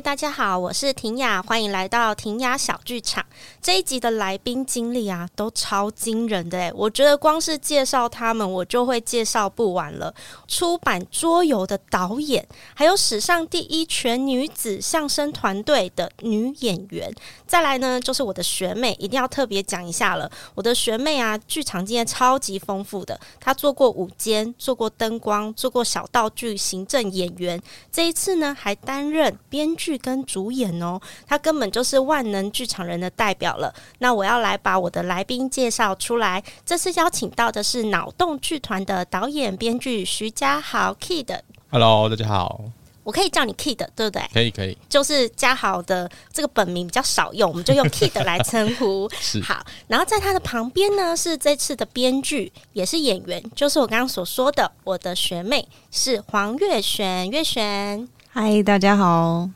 [0.00, 3.24] 大家好，我是婷雅，欢迎来到婷雅小剧场。
[3.60, 10.14] 这一集的来宾经历啊，都超惊人的诶，我觉得光是介绍他们，我就会介绍不完了。
[10.46, 17.12] 出版桌游的导演，还有史上第一全女子相声团队的女演员。
[17.46, 20.30] 再来呢，就是我的学妹，一定要特别讲一下了。
[20.54, 27.60] 我的学妹啊，剧场经验超级丰富的，她做过舞监，做过灯光，做过小道具、行政演员。
[27.90, 33.45] 这一次呢，还担任编剧跟主演哦，她根本就是万能剧场人的代表。
[33.54, 36.42] 了，那我要来把我的来宾介绍出来。
[36.64, 41.38] 这次邀请到的是脑洞剧团的导演、编剧徐嘉豪 Kid。
[41.70, 42.60] Hello，大家好，
[43.04, 44.22] 我可以叫你 Kid 对不对？
[44.32, 44.76] 可以，可以。
[44.88, 49.08] 就是嘉豪的这个本名比较少用，我们就用 Kid 来称呼。
[49.20, 57.28] 是好，然后在他的旁边呢，是这次的编剧，也是演员，就是我刚刚所说的我的学妹，是黄月璇。
[57.30, 59.48] 月璇，嗨，大家好。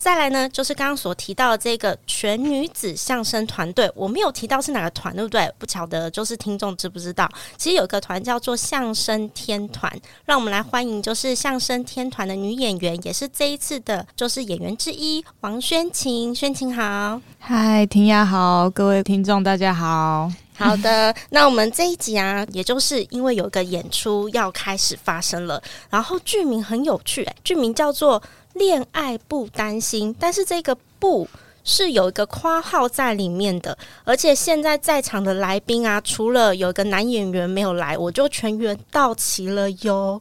[0.00, 5.52] 再来呢，就是刚刚所提到的这个全女子相声团队，我没有提到是哪个团，对不对？
[5.58, 7.30] 不晓得，就是听众知不知道？
[7.58, 9.92] 其实有一个团叫做相声天团，
[10.24, 16.34] 让我们来欢迎，就是相声天团的女演员，也是这一次的，就是演员之一王宣晴。
[16.34, 20.32] 宣晴好，嗨，婷雅好，各位听众大家好。
[20.56, 28.22] 好的，那我们这一集啊，也就是因为有一个演出要开始发生了，然后剧名很有趣，欸，剧名叫做。
[28.54, 31.26] 恋爱不担心，但是这个“不”
[31.62, 40.20] 是有一个括号在里面的，而且现在在场的来宾啊，除了有一个男演员没有来，我就全员到齐了哟。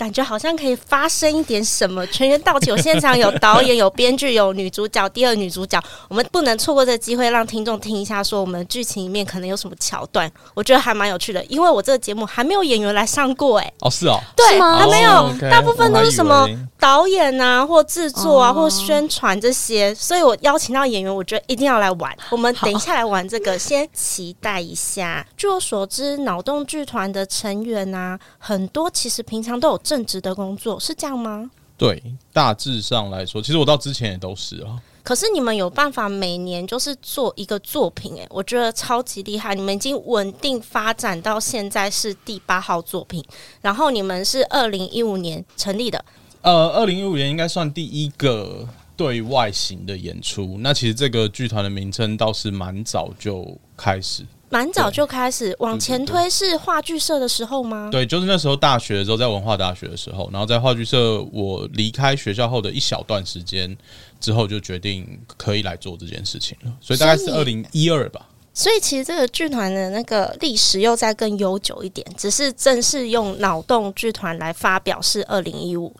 [0.00, 2.70] 感觉好像可以发生一点什么，全员到齐。
[2.70, 10.30] 有现场有导演、有编剧、有女主角、第二女主角，我们不能错过这个机会，让听众听一下，说我们剧情里面可能有什么桥段。
[10.54, 22.16] 我觉得还蛮有趣的，因为我这个节目还没有演员来上过，哎，哦，是哦，对，吗还没有，哦 okay，大部分都是什么导演啊，或制作啊，哦、或宣传这些，所以我邀请到演员，我觉得一定要来玩。
[22.30, 25.26] 我们等一下来玩这个，先期待一下。
[25.36, 29.80] 据我所知，脑洞剧团的成员啊，很多其实平常都有。
[29.90, 31.50] 正职的工作是这样吗？
[31.76, 32.00] 对，
[32.32, 34.80] 大致上来说，其实我到之前也都是啊。
[35.02, 39.52] 可是你们有办法每年就是做一个作品，欸，诶，我觉得超级厉害。
[39.52, 43.24] 你们已经稳定发展到现在是第八号作品，
[43.60, 46.04] 然后你们是二零一五年成立的。
[46.42, 50.56] 呃，二零一五年应该算第一个对外型的演出。
[50.60, 54.24] 那其实这个剧团的名称倒是蛮早就开始。
[54.50, 57.88] 蛮早就开始往前推，是话剧社的时候吗？
[57.90, 63.74] 对，就是那时候大学的时候，在文化大学的时候，然后在话剧社，我离开学校后的一小段时间
[64.20, 66.72] 之后，就决定可以来做这件事情了。
[66.80, 68.26] 所以大概是二零一二吧。
[68.52, 75.94] 所以其实这个剧团的那个历史又再更悠久一点，只是正式用脑洞剧团来发表是二零一五。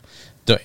[0.45, 0.61] 对，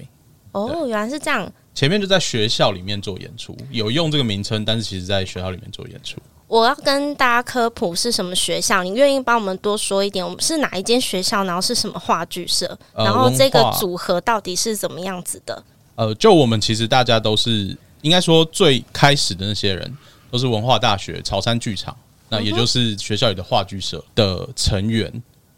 [0.52, 1.50] 哦，原来是这样。
[1.76, 6.20] 前面就在学校里面做演出，有用这个名称，但是其实在学校里面做演出。
[6.48, 10.24] 我要跟大家科普是什么学校，你愿意帮我们多说一点？
[10.24, 11.44] 我们是哪一间学校？
[11.44, 12.78] 然后是什么话剧社？
[12.94, 15.64] 然后这个组合到底是怎么样子的？
[15.96, 19.98] 呃，就我们其实大家都是应该说最开始的那些人
[20.30, 21.96] 都是文化大学潮山剧场，
[22.30, 25.12] 那也就是学校里的话剧社的成员，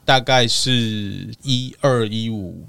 [0.05, 0.71] 大概是
[1.43, 2.65] 一二一五。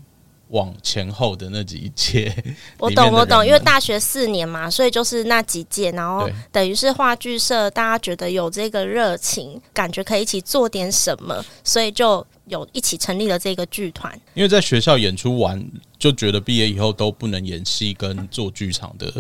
[0.49, 2.35] 往前后的那几届，
[2.79, 14.19] 我懂我懂，因为大学四年嘛，所以就是那几届，然后等于是话剧社，大家觉得有这个热情，感觉可以一起做点什么，所以就有一起成立了这个剧团。
[14.35, 15.63] 因为在学校演出完，
[15.99, 19.13] 就觉得毕业以后都不能演戏跟做剧场的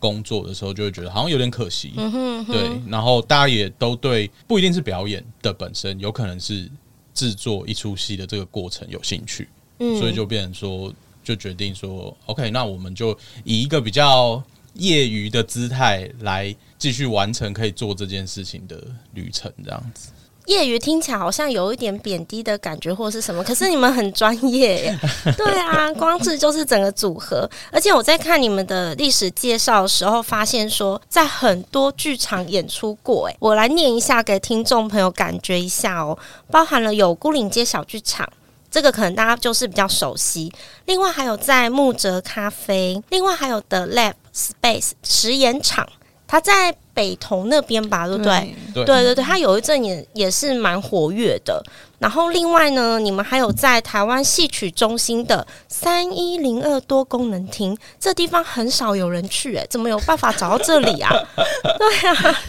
[0.00, 1.92] 工作的时候，就会觉得好像有点可惜。
[1.96, 6.68] 嗯哼，嗯哼，对，然后大家也都对，不一定是表演的本身，有可能是
[7.14, 9.48] 制作一出戏的这个过程有兴趣。
[9.78, 10.92] 嗯，所以就变成说，
[11.22, 14.42] 就决定说，OK，那我们就以一个比较
[14.74, 18.82] 业余的姿态来继续完成可以做这件事情的
[19.14, 20.10] 旅程，这样子。
[20.46, 23.42] 业余听起来好像有一点贬低的感觉，或是什么？
[23.42, 24.98] 可是你们很专业耶，
[25.36, 27.50] 对啊，光是就是整个组合。
[27.72, 33.28] 而且我在看你们的历史介绍的时候，发现说在很多剧场演出过。
[33.28, 36.16] 哎，我来念一下给听众朋友感觉一下哦，
[36.48, 38.30] 包含了有孤岭街小剧场。
[38.70, 40.52] 这个可能大家就是比较熟悉，
[40.84, 45.88] 另外还有在木泽咖啡，另外还有的 Lab Space 实验场，
[46.26, 48.54] 它在北投那边吧，对不对？
[48.74, 51.62] 对对对对，它有一阵也也是蛮活跃的。
[51.98, 61.10] 然后另外呢，你们还有在台湾戏曲中心的三一零二多功能厅，这地方很少有人去，哎，怎么有办法找到这里啊？
[61.78, 62.40] 对啊。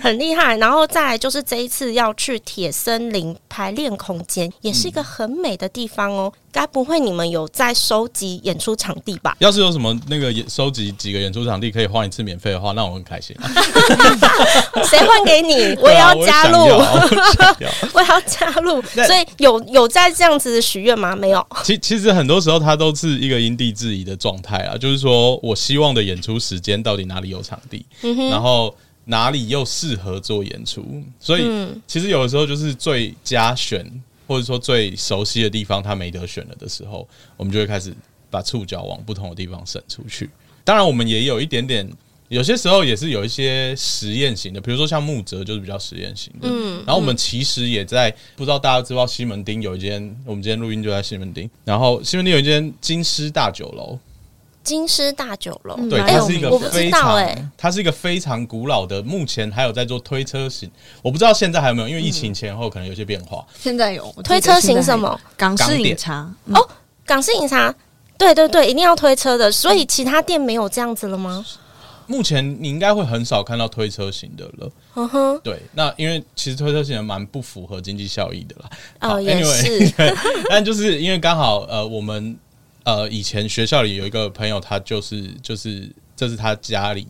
[0.00, 0.56] 很厉害。
[0.56, 6.32] 然后再来就是这一次要去铁森林排练空间，也是一个很美的地方哦。
[6.52, 9.36] 该、嗯、不会你们有在收集演出场地吧？
[9.40, 13.36] 要是有什么那个收集几个演出场地可以换一次免费的话，那我很开心。
[14.88, 15.76] 谁换给你？
[15.80, 16.58] 我也要加入，
[17.92, 18.80] 我也 要加入。
[18.82, 21.14] 所以有有在这样子的许愿吗？
[21.14, 21.46] 没有。
[21.62, 28.74] 其其实很多时候它都是一个因地制宜的状态啊，就是说我希望的演出时间到底哪里有场地，嗯、然后
[29.06, 31.02] 哪里又适合做演出。
[31.18, 31.50] 所以
[31.86, 33.84] 其实有的时候就是最佳选
[34.26, 37.92] 或者说最熟悉的地方，它没得选了的时候，我们就会开始
[38.30, 40.28] 把触角往不同的地方伸出去。
[40.62, 41.90] 当然，我们也有一点点。
[42.28, 46.48] 有些时候也是有一些实验型的，比如说像木泽就是比较实验型的。
[46.50, 51.48] 嗯，然后我们其实也在不知道大家知道西门町有一间，我们今天录音就在西门町。
[51.64, 53.96] 然后西门町有一间金狮大酒楼，
[54.66, 60.68] 金狮大酒楼，对，它是一个非常，它是一个非常古老的，目前还有在做推车型，
[61.02, 63.46] 我不知道现在还有没有，因为疫情前后可能有些变化。
[63.56, 65.18] 现在有推车型什么？
[65.36, 66.68] 港式饮茶哦，
[67.04, 67.72] 港式饮茶，
[68.18, 71.46] 对对对，一定要推车的，所以其他店没有这样子了吗？
[72.08, 74.70] 目前你应该会很少看到推车型的了。
[74.94, 78.70] 嗯哼，对，那因为其实推车型的蛮不符合经济效益的啦。
[79.00, 79.92] 哦，也是。
[80.48, 82.36] 但就是因为刚好呃，我们
[82.86, 87.06] 呃以前学校里有一个朋友，他就是就是这是他家里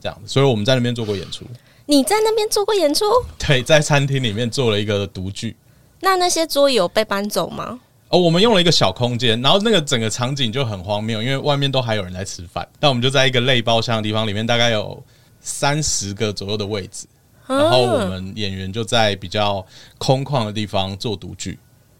[0.00, 1.44] 这样，所以我们在那边做过演出。
[1.84, 3.04] 你在那边做过演出？
[3.38, 5.54] 对，在餐厅里面做了一个独剧。
[6.00, 7.78] 那那些桌椅有被搬走吗？
[8.08, 15.02] 哦，我们用了一个小空间，然后那个整个场景就很荒谬，因为外面都还有人在吃饭，但我们就在一个类包厢的地方，里面大概有
[15.40, 17.06] 三十个左右的位置，
[17.46, 19.64] 然后我们演员就在比较
[19.98, 21.58] 空旷的地方做独剧，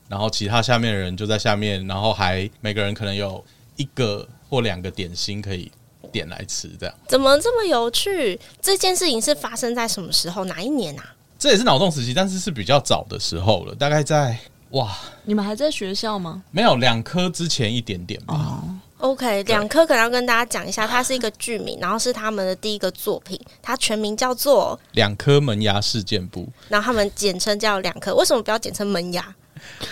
[0.08, 3.44] 然后其他下面的人就在下面，然后还每个人可能有
[3.76, 5.70] 一个或两个点心可以
[6.10, 6.94] 点来吃，这样。
[7.06, 8.38] 怎么这么有趣？
[8.60, 10.44] 这件事情是发生在什么时候？
[10.44, 11.14] 哪一年啊？
[11.38, 14.38] 这也是脑洞时期，但是是比较早的时候了，大概在。
[14.72, 14.94] 哇！
[15.25, 16.43] 你们还在学校吗？
[16.50, 18.62] 没有，两科之前一点点吧。
[19.00, 19.12] Oh.
[19.12, 28.14] OK，两科可能要跟大家讲一下，它是一个剧名，然后是他们的第一个作品，它全名叫做《两颗门牙事件簿》，然后他们简称叫两颗。
[28.14, 29.34] 为什么不要简称门牙？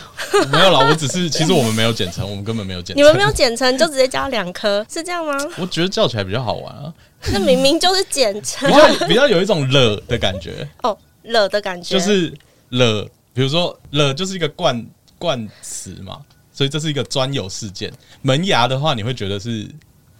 [0.50, 2.96] 没有啦，我只是其实我们没有简称，我们根本没有简称。
[2.96, 5.36] 你们没有简称，就直接叫两颗，是这样吗？
[5.58, 6.92] 我觉得叫起来比较好玩啊。
[7.32, 12.32] 那明明就是简称，比较比较有一种了的感觉哦，了的感觉就是
[12.70, 14.86] 了，比如说了就是一个冠。
[15.18, 16.20] 冠词嘛，
[16.52, 17.90] 所以这是一个专有事件。
[18.20, 19.66] 门牙的话，你会觉得是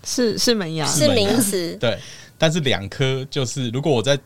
[0.06, 1.76] 是是门牙，是名词。
[1.78, 1.99] 对，
[2.38, 4.19] 但是两颗就是，如果我在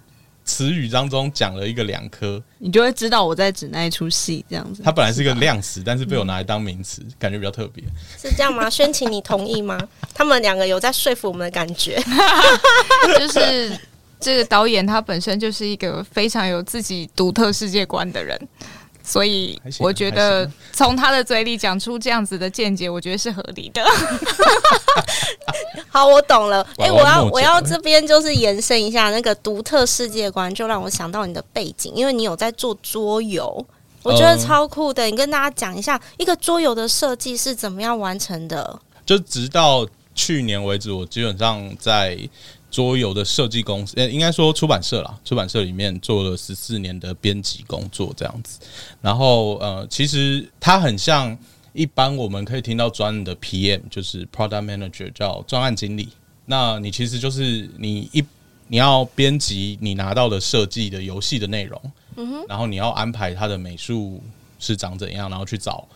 [0.50, 4.82] 词语当中讲了一个两颗，你就会知道我在指那一出戏这样子。
[4.82, 7.84] 它本来是一个量词，但是被我拿来当名词，嗯，感觉比较特别。
[8.18, 8.68] 是这样吗？
[8.68, 9.78] 宣晴，你同意吗？
[10.12, 12.02] 他们两个有在说服我们的感觉，
[13.16, 13.78] 就是
[14.18, 18.36] 这个导演他本身就是一个非常有自己独特世界观的人。
[19.02, 23.84] 所以我觉得从他的嘴里讲出这样子的见解，我觉得是合理的。
[25.88, 26.62] 好，我懂了。
[26.78, 33.66] 哎、欸，我要我要这边就是延伸一下那个独特世界观，就让我想到你的背景，因为你有在做桌游，
[34.02, 35.04] 我觉得超酷的。
[35.06, 38.78] 你跟大家讲一下，一个桌游的设计是怎么样完成的？
[39.04, 42.18] 就直到去年为止，我基本上在。
[42.70, 45.18] 桌游的设计公司，呃，应该说出版社啦。
[45.24, 48.60] 出版社里面做了十四年的编辑工作，这样子。
[49.00, 51.36] 然后，呃，其实它很像
[51.72, 56.08] 一般我们可以听到专业的 PM，就是 Product Manager，叫专案经理。
[56.46, 58.24] 那你其实就是你一
[58.68, 61.80] 你要编辑你拿到的设计的游戏的内容，
[62.16, 64.22] 嗯哼，然后你要安排它的美术
[64.58, 65.86] 是长怎样，然后去找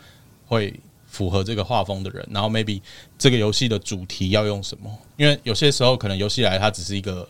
[0.47, 0.75] 会。
[1.15, 2.83] 符合这个画风的人，然后 maybe
[3.17, 4.99] 这个游戏的主题要用什么？
[5.17, 7.29] 因为有些时候可能游戏来它只是一个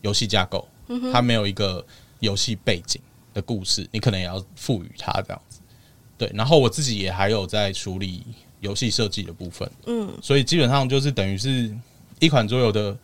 [0.00, 0.66] 游戏架构，
[1.12, 1.86] 它没有一个
[2.18, 3.00] 游戏背景
[3.32, 5.60] 的故事，你可能也要赋予它这样子。
[6.18, 8.24] 对，然后我自己也还有在处理
[8.58, 11.72] 游戏设计的部分，嗯，所以基本上就是等于是
[12.18, 12.98] 一款桌游的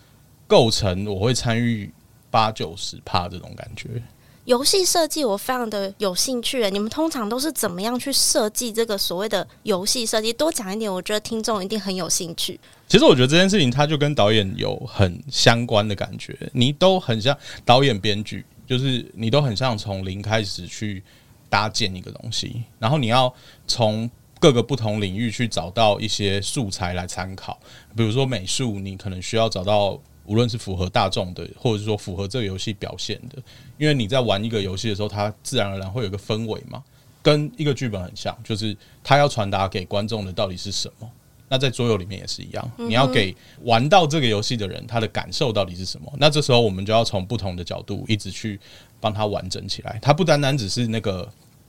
[0.48, 1.88] 构成，我会参与
[2.28, 4.02] 八九十趴这种感觉。
[4.48, 10.32] 游戏设计我非常的有兴趣，你们通常都是怎么样去设计这个所谓的游戏设计？
[10.32, 12.58] 多讲一点，我觉得听众一定很有兴趣。
[12.88, 17.36] 其实我觉得这件事情它就跟导演有很相关的感觉，你都很像
[17.66, 21.02] 导演编剧，就是你都很像从零开始去
[21.50, 23.30] 搭建一个东西，然后你要
[23.66, 27.60] 从各个不同领域去找到一些素材来参考，
[27.94, 30.00] 比如说美术，你可能需要找到。
[30.28, 33.42] 无论是符合大众的，或者是说符合这个游戏表现的，
[33.78, 36.84] 因为你在玩一个游戏的时候，它自然而然会有个氛围嘛，
[37.22, 41.10] 跟一个剧本很像，就是它要传达给观众的到底是什么。
[41.48, 46.12] 那在桌游里面也是一样，你要给玩到这个游戏的人他的感受到底是什么？
[46.18, 48.60] 那这时候我们就要从不同的角度一直去
[49.00, 49.98] 帮他完整起来。
[50.02, 51.26] 它不单单只是那个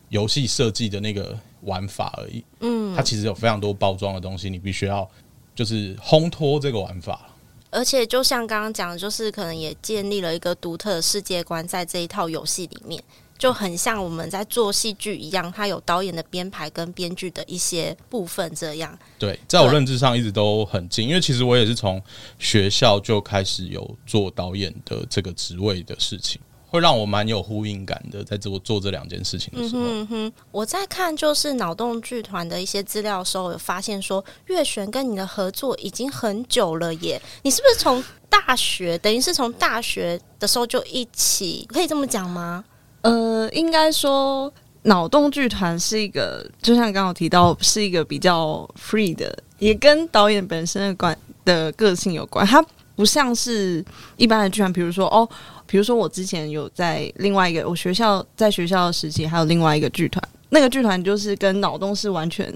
[0.09, 5.09] 游戏设计的那个玩法而已，嗯，它其实有非常多包装的东西，你必须要
[5.55, 7.29] 就是烘托这个玩法。
[7.71, 13.03] 而且就像刚刚讲的，就是可能也建立了一个独特的世界观在这一套游戏里面。
[13.38, 18.99] 就很像我们在做戏剧一样，它有导演的编排跟编剧的一些部分，这样。
[19.17, 22.03] 对，在我认知上一直都很近，因为其实我也是从
[22.38, 29.81] 学校就开始有做导演的这个职位的事情，会让我蛮有呼应感的，在做做这两件事情的时候。
[29.83, 42.63] 嗯哼，我在看就是脑洞剧团的一些资料的时候，有发现说月璇跟你的合作已经很久了耶，你是不是从大学，等于是从大学的时候就一起，可以这么讲吗？
[43.01, 44.51] 呃，应该说，
[44.83, 52.45] 脑洞剧团是一个，就像刚刚提到，是一个比较 free 的，也跟导演本身的关的个性有关。
[52.45, 52.63] 它
[52.95, 53.83] 不像是
[54.17, 55.27] 一般的剧团，比如说哦，
[55.69, 62.51] 比如说我之前有在另外一个我学校在学校的时期，还有另外一个剧团，那个剧团就是跟脑洞是完全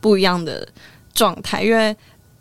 [0.00, 0.66] 不一样的
[1.12, 1.94] 状态，因为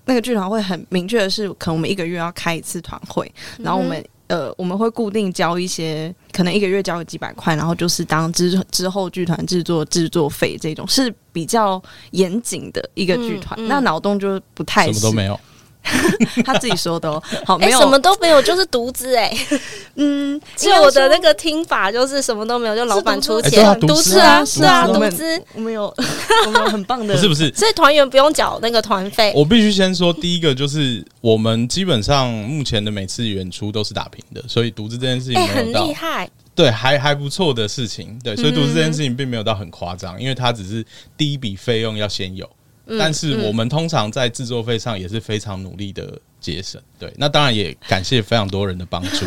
[0.05, 4.03] 那个剧团会很明确的是，可能我们一个月要开一次团会，然后我们。
[4.27, 11.79] 呃，我们会固定交一些，可能一个月交个几百块，然后就是当之之后剧团制作制作费这种是比较
[12.11, 13.59] 严谨的一个剧团。
[13.59, 15.39] 嗯嗯、那脑洞就不太什么都没有。
[16.45, 19.31] 他自己说的哦，好，没有、欸、什么都没有，就是独资哎。
[19.95, 25.41] 嗯，就我的那个听法就是什么都没有，就老板出钱，独资啊，是啊，独资。
[25.53, 25.93] 我们有，
[26.47, 29.31] 我们有很棒的，不是不是，所以团员不用缴那个团费。
[29.35, 40.83] 我必须先说，第一个就是我们基本上目前的每次演出都是打平的，所以独资这件事情没有到、欸、很厉害，对，还还不错的事情，对，所以独资这件事情并没有到很夸张，因为它只是
[41.17, 42.49] 第一笔费用要先有。
[42.85, 49.25] 但是我们通常在制作费上也是非常努力的节省，对，那当然也感谢非常多人的帮助，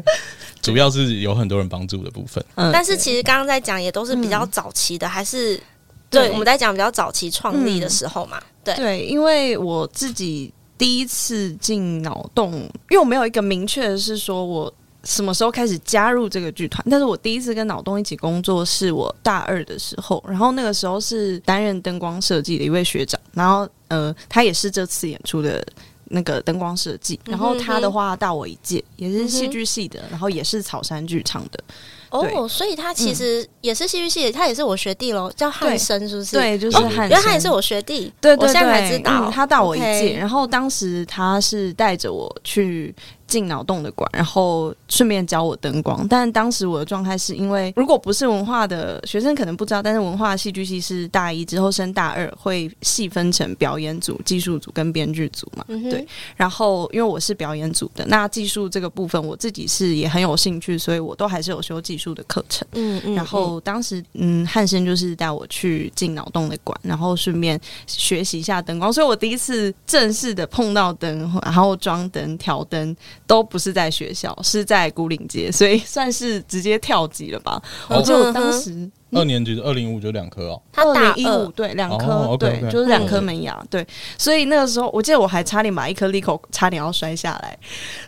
[0.62, 2.44] 主要是有很多人帮助的部分。
[2.54, 5.60] 嗯，但是其实刚刚在讲也都是比较早期的，还是
[6.08, 12.52] 对我们在讲比较早期创立的时候嘛，对对，因为我自己第一次进脑洞，
[12.90, 14.72] 因为我没有一个明确的是说我。
[15.06, 16.84] 什么时候开始加入这个剧团？
[16.90, 25.64] 但是我第一次跟脑洞一起工作是我大二的时候，然后那个时候是担任灯光设计的一位学长，然后呃，他也是这次演出的
[26.08, 31.64] 那个灯光设计，然后他的话大我一届，也是戏剧系的，然后也是草山剧场的。
[32.08, 36.36] 哦，所以他其实也是戏剧系的，他也是我学弟喽，叫汉生，是不是？
[36.36, 38.12] 对，就是汉生，因为他也是我学弟。
[38.20, 42.94] 对对对，我现在才知道，嗯，他大我一届，然后当时他是带着我去。
[43.26, 46.06] 进脑洞的馆，然后顺便教我灯光。
[46.08, 55.64] 但当时我的状态是因为，如果不是文化的学生可能不知道，但是文化戏剧系是大一之后升大二会细分成表演组、技术组跟编剧组嘛。
[55.68, 56.06] 嗯、对。
[56.36, 62.66] 然后因为我是表演组的，那技术这个部分我自己是也很有兴趣，所以我都还是有修技术的课程。
[62.72, 63.14] 嗯，嗯嗯。
[63.14, 68.92] 然后当时嗯，汉生就是带我去进脑洞的馆，然后顺便学习一下灯光。
[68.92, 72.96] 所以我第一次正式的碰到灯，然后装灯、调灯。
[73.26, 77.60] 都不是在学校，是在古岭街，所以算是直接跳级了吧？
[77.88, 80.94] 我记得我当时二年级的二零五就两颗哦，他二。
[80.94, 83.86] 零一五对两颗，对就是两颗门牙，对，
[84.18, 87.58] 所以那个时候我记得我还差点把一颗利口差点要摔下来，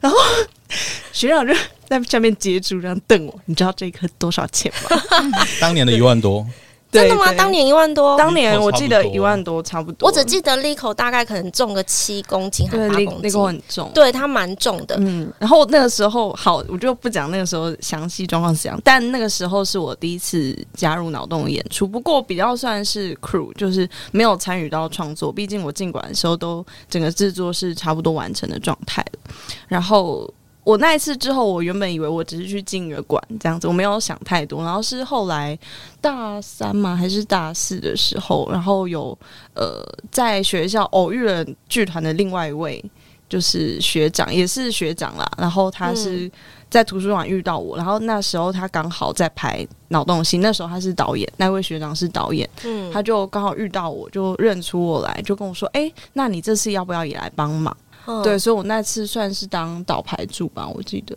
[0.00, 0.18] 然后
[1.12, 1.52] 学长就
[1.86, 4.96] 在下面截住，这样瞪我，你知道这一颗多少钱吗？
[5.60, 6.46] 当年的一万多。
[6.90, 7.30] 真的吗？
[7.34, 10.08] 当年一万多，当年我记得一万多，差不多。
[10.08, 14.96] 我只记得 Lico 大概可能重个七公斤还是八公斤，Lico 很重，对，它蛮重的。
[14.98, 29.34] 嗯，然后那个时候好，我就不讲那个时候详细状况是怎样，但那个时候是我第一次加入脑洞演出，不过比较算是 crew，就是没有参与到创作，毕竟我进馆的时候都整个制作是差不多完成的状态了，
[29.68, 30.32] 然后。
[30.64, 34.62] 我那一次之后，我原本以为我只是去进个馆这样子，我没有想太多。
[34.62, 35.58] 然后是后来
[36.00, 36.94] 大三嘛？
[36.94, 39.16] 还是大四的时候，然后有
[39.54, 42.84] 呃在学校偶遇了剧团的另外一位，
[43.30, 45.26] 就是学长，也是学长啦。
[45.38, 46.30] 然后他是
[46.68, 57.74] 在图书馆遇到我，然后那时候他刚好在拍脑洞戏，那时候他是导演，那位学长是导演，嗯，他就刚好遇到我，就认出我来，就跟我说：“哎，那你这次要不要也来帮忙？”
[58.22, 61.16] 对，所以我那次算是当导牌助吧，我记得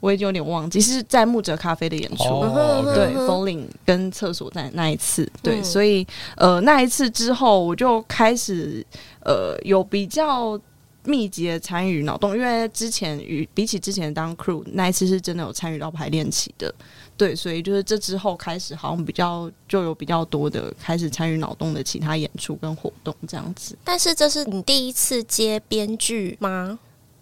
[0.00, 6.06] 我已经有点忘记，是在木泽咖啡的演出，哦、对，风铃跟厕所在那一次，对，嗯、所以
[6.36, 8.84] 呃那一次之后，我就开始
[9.20, 10.60] 呃有比较
[11.04, 16.72] 密集的参与脑洞，因为之前与比起之前当 crew 那一次是真的有参与到排练期的，
[17.16, 23.76] 对，所以就是这之后开始，好像比较就有比较多的开始参与脑洞的其他演出跟活动这样子。
[23.84, 26.78] 但是这是你第一次接编剧吗？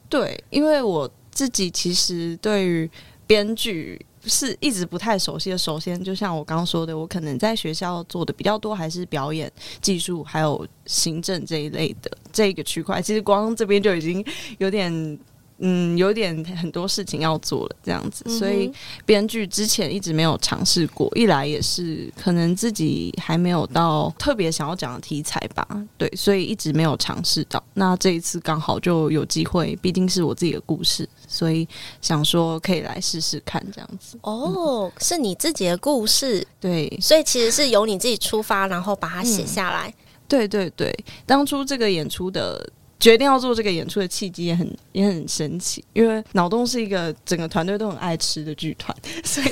[0.09, 2.90] 对，因为我自己其实对于
[3.26, 5.59] 编剧是一直不太熟悉的。
[5.59, 13.02] 首先，就像我刚刚说的，我可能在学校做的比较多，还是表演技术还有行政这一类的这个区块。
[13.02, 14.25] 其实光这边就已经
[14.59, 15.18] 有点。
[15.62, 18.73] 嗯，有点很多事情要做了，这样子，嗯、所以
[19.05, 21.11] 编剧之前一直没有尝试过。
[21.14, 25.67] 一来也是可能自己还没有到特别想要讲的题材吧，
[25.99, 27.62] 对，所以一直没有尝试到。
[27.75, 31.69] 那这一次刚好就有机会，毕竟是我自己的故事，所以
[32.00, 34.19] 想说可以来试试看这样子。
[34.23, 39.88] 哦，嗯、是你自己的故事，对，所以其实是由你自己出发，然后把它写下来。
[39.88, 39.95] 嗯、
[40.26, 42.67] 对对对，当初这个演出的。
[43.00, 49.47] 决定要做这个演出的契机也很也很神奇，因为脑洞是一个整个团队都很爱吃的剧团， 所以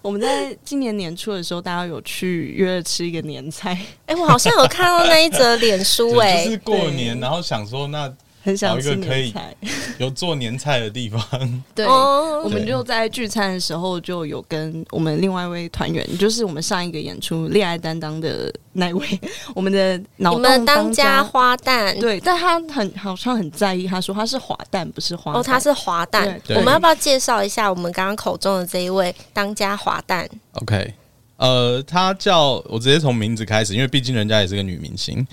[0.00, 3.72] 我们在今年年初的时候，大家有去约了吃一个年菜。
[4.06, 8.10] 哎、欸，我好像有看到那一则脸书， 哎，就是过年，然后想说那。
[8.42, 9.54] 很想吃年菜，
[9.98, 11.22] 有做年菜的地方。
[11.74, 19.20] 对，我们就在聚餐的时候就有跟我们另外一位团员，就是我们上一个演出《恋爱担当》的那位，
[19.54, 21.98] 我们的脑洞当家花旦。
[22.00, 25.38] 对，但他很好像很在意，他说他是滑蛋，不是花旦。
[25.38, 26.40] 哦，他是滑蛋。
[26.50, 30.94] 我们要不要介绍一下我们刚刚口中的这一位当家滑蛋？OK。
[31.38, 35.26] 呃，她叫我直接从名字开始，因为毕竟人家也是个女明星。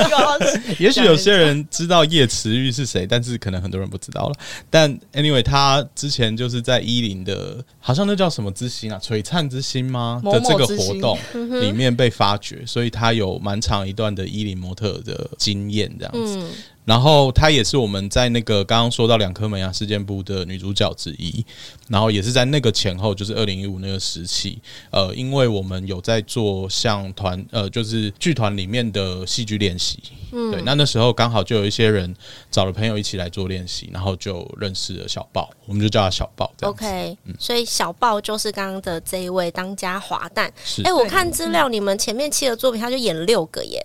[0.78, 4.34] 也许有些人知道叶慈玉是谁，但是可能很多人不知道了。
[4.68, 11.18] 但 anyway，她之前就是在伊林的，好像那叫什么之星啊，璀璨之星吗的这个活动
[11.60, 16.38] 里面被发掘，所以她有蛮长一段的伊林模特的经验，这样子。
[16.38, 16.50] 嗯
[16.90, 21.46] 然后她也是我们在那个刚刚说到两颗门牙事件部的女主角之一，
[21.86, 24.58] 然后也是在那个前后，就是二零一五那个时期，
[24.90, 30.00] 呃，因为我们有在做像团呃，就是剧团里面的戏剧练习，
[30.32, 32.12] 嗯，对，那那时候刚好就有一些人
[32.50, 36.52] 找了朋友一起来做练习，然后就认识了小豹，我们就叫他小豹。
[36.62, 40.50] OK，嗯，所以小豹就是刚刚的这一位当家滑旦。
[40.64, 43.80] 是，哎，我看资料，你们前面七个作品他就演了六个耶。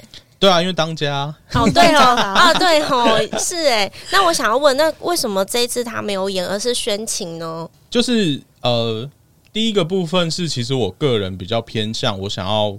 [0.45, 3.91] 对啊，因为当家哦，对哦， 啊，对哦，是哎。
[4.12, 7.67] 那我想要问，那为什么这一次他没有演，而是宣情呢？
[7.89, 9.10] 就是呃，
[9.51, 12.77] 第一个部分是，其实我个人比较偏向我想要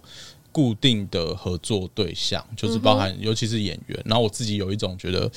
[0.52, 4.00] 固定的合作对象，就是包含尤其是演员。
[4.04, 5.28] 然后我自己有一种觉得，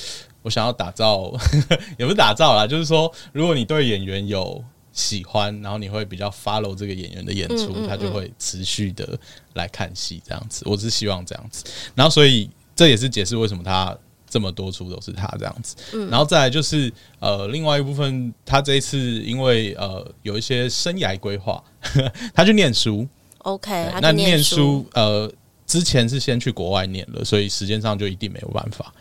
[0.43, 1.33] 我想要打造，
[1.97, 4.63] 也不是打造啦，就是说，如果你对演员有。
[4.91, 9.17] 喜欢，然后你会比较 follow 这个演员的演出，嗯嗯嗯、他就会持续的
[9.53, 10.63] 来看戏这样子。
[10.65, 11.63] 我是希望这样子，
[11.95, 13.97] 然后所以这也是解释为什么他
[14.29, 15.75] 这么多出都是他这样子。
[15.93, 21.63] 嗯、然后再来就是呃，另外一部分，他这一次因为呃有一些生涯规划，
[22.33, 23.07] 他去念书。
[23.39, 25.31] OK，那念书呃
[25.65, 28.93] 之前是先去国外念了，所以时间上就一定没有办法。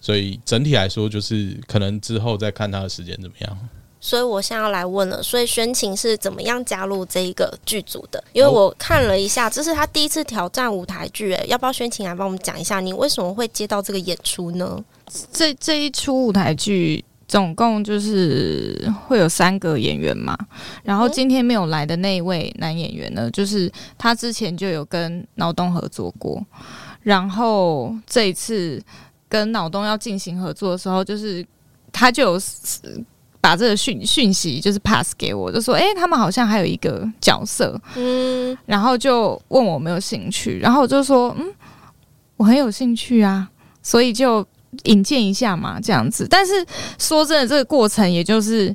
[0.00, 3.68] 所以整体来说，就是可能之后再看他的时间怎么样。
[4.04, 8.22] 所以我现在要来问了，所以宣晴是怎么样加入这一个剧组的？
[8.34, 14.84] 因为我看了一下，这是他第一次挑战舞台剧，哎，要不要宣晴来帮我们讲一下，你为什么会接到这个演出呢？
[15.32, 20.36] 这这一出舞台剧总共就是会有三个演员嘛，
[20.82, 26.44] 然后今天没有来的那一位男演员呢，就是他之前就有跟脑洞合作过，
[27.00, 28.78] 然后这一次
[29.30, 31.42] 跟脑洞要进行合作的时候，就是
[31.90, 32.40] 他就有。
[33.44, 41.52] 把这个讯讯息就是 pass 给我，就说，哎、欸，他们好像还有一个角色，嗯，然后就问我有没有兴趣，然后我就说，嗯，
[42.38, 43.46] 我很有兴趣啊，
[43.82, 44.42] 所以就
[44.84, 46.26] 引荐一下嘛，这样子。
[46.26, 46.52] 但是
[46.98, 48.74] 说真的，这个过程也就是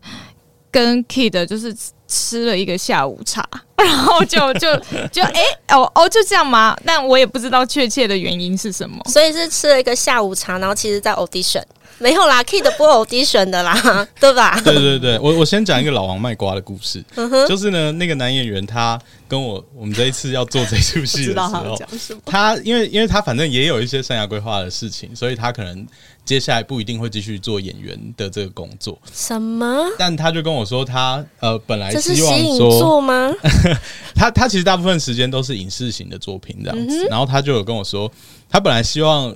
[0.70, 1.76] 跟 Kid 就是
[2.08, 3.44] 吃了一个下午茶，
[3.76, 4.72] 然后就就
[5.12, 6.78] 就哎、欸、哦哦就这样吗？
[6.86, 11.64] 但我也不知道确切的原因是什么，所以是吃了一个下午茶，然后其实在 audition。
[12.00, 13.74] 没有啦，Kid 不 audition 的啦，
[14.20, 14.60] 对吧？
[14.64, 17.04] 对对对，我我先讲一个老王卖瓜的故事，
[17.48, 21.78] 就是呢，那个男演员他跟我，我们这一次要做这出戏的时候，
[22.26, 25.86] 他，他因为因为他反正也有一些生涯规划的事情，所以他可能
[26.24, 28.98] 接下来不一定会继续做演员的这个工作。
[29.14, 29.86] 什么？
[29.98, 33.34] 但他就跟我说他，他呃本来希望说做吗？
[34.16, 38.10] 他他其实大部分时间都是影视型的作品这样子，嗯、然后他就有跟我说，
[38.50, 39.36] 他本来希望。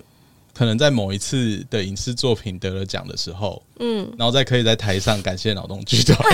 [0.53, 6.17] 可能在某一次的影视作品得了奖的时候，嗯，然后再可以在台上感谢脑洞剧团，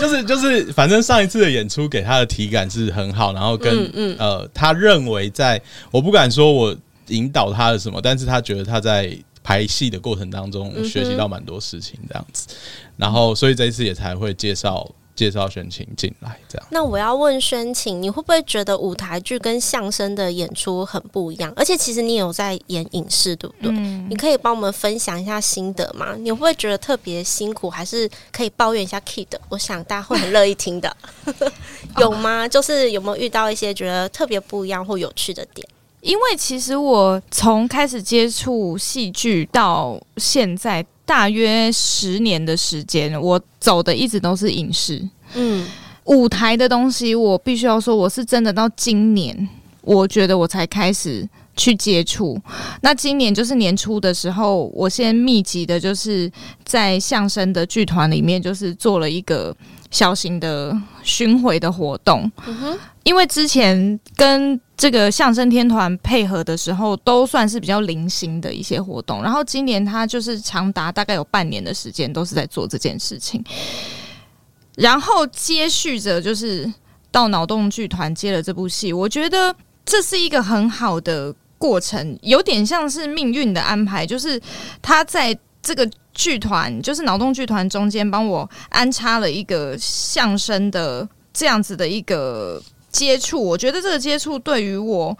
[0.00, 4.16] 就是就是，反正上一次的演出给他的体感是很好，然后跟嗯，嗯。
[4.18, 6.74] 呃，他认为在我不敢说我
[7.08, 9.14] 引导他的什么，但是他觉得他在
[9.44, 12.48] 排戏的过程当中学习到蛮多事情这样子，
[12.96, 14.90] 然后所以这一次也才会介绍。
[15.14, 16.66] 介绍宣晴进来，这样。
[16.70, 21.52] 那我要问宣晴，你会不会觉得舞台剧跟相声的演出很不一样？
[21.54, 23.70] 而且其实你有在演影视，对不对？
[23.70, 26.14] 嗯、你可以帮我们分享一下心得吗？
[26.16, 29.26] 你会不会觉得特别辛苦，还是可以抱怨一下 Kid？
[29.50, 30.96] 我想大家会很乐意听的。
[31.98, 32.48] 有吗？
[32.48, 35.68] 就是有没有遇到一些觉得特别不一样或有趣的点？
[36.00, 40.84] 因为其实我从开始接触戏剧到现在。
[41.04, 45.02] 大约十年的时间，我走的一直都是影视，
[45.34, 45.66] 嗯，
[46.04, 49.48] 舞台的东西，我必须要说，我是真的到今年，
[49.82, 52.40] 我觉得我才开始去接触。
[52.80, 56.30] 那今年就是年初的时候，我先密集的，就是
[56.64, 59.54] 在相声的剧团里面，就是做了一个
[59.90, 62.30] 小型的巡回的活动。
[62.46, 69.22] 嗯哼，因为之前跟这个相声天团配合的时候，都算是比较零星的一些活动。
[69.22, 73.44] 然后今年他就是长达大概有半年的时间，都是在做这件事情。
[74.76, 76.72] 然后接续着就是
[77.10, 84.40] 到脑洞剧团接了这部戏，我觉得这是一个很好的过程，有点像是命运的安排，就是
[84.80, 92.62] 他在这个剧团，就是脑洞剧团中间帮我安插了一个相声的这样子的一个。
[92.92, 95.16] 接触，我觉得这个接触对于我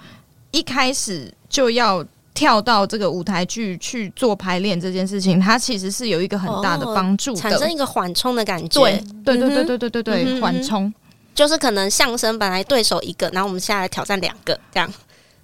[0.50, 8.78] 一开始就要跳到这个舞台剧去做排练这件事情，它其实是有一个很大的帮助，产生一个缓冲的感觉。
[8.78, 10.92] 对，对，对，对，对，对，对，对，缓冲
[11.34, 14.92] 就是可能相声本来对手一个，然后我们现在来挑战两个这样。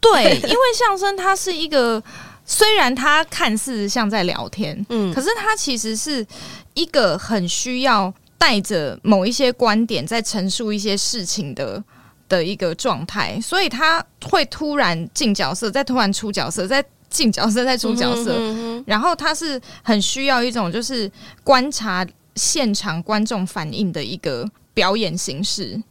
[0.01, 2.03] 对， 因为相声它是一个，
[2.45, 6.27] 虽然它看似像在聊天，嗯，可是它其实是
[6.75, 11.83] 一个很需要带着某一些观点在陈述一些事情的。
[12.29, 18.35] 的一个状态，所以他会突然进角色，再突然出角色，再进角色，再出角色。
[18.37, 18.85] 嗯哼嗯哼。
[18.87, 21.11] 然后他是很需要一种就是
[21.43, 24.47] 观察现场观众反应的一个
[24.79, 25.83] 表演形式。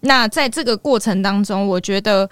[0.00, 2.28] 那在这个过程当中，我觉得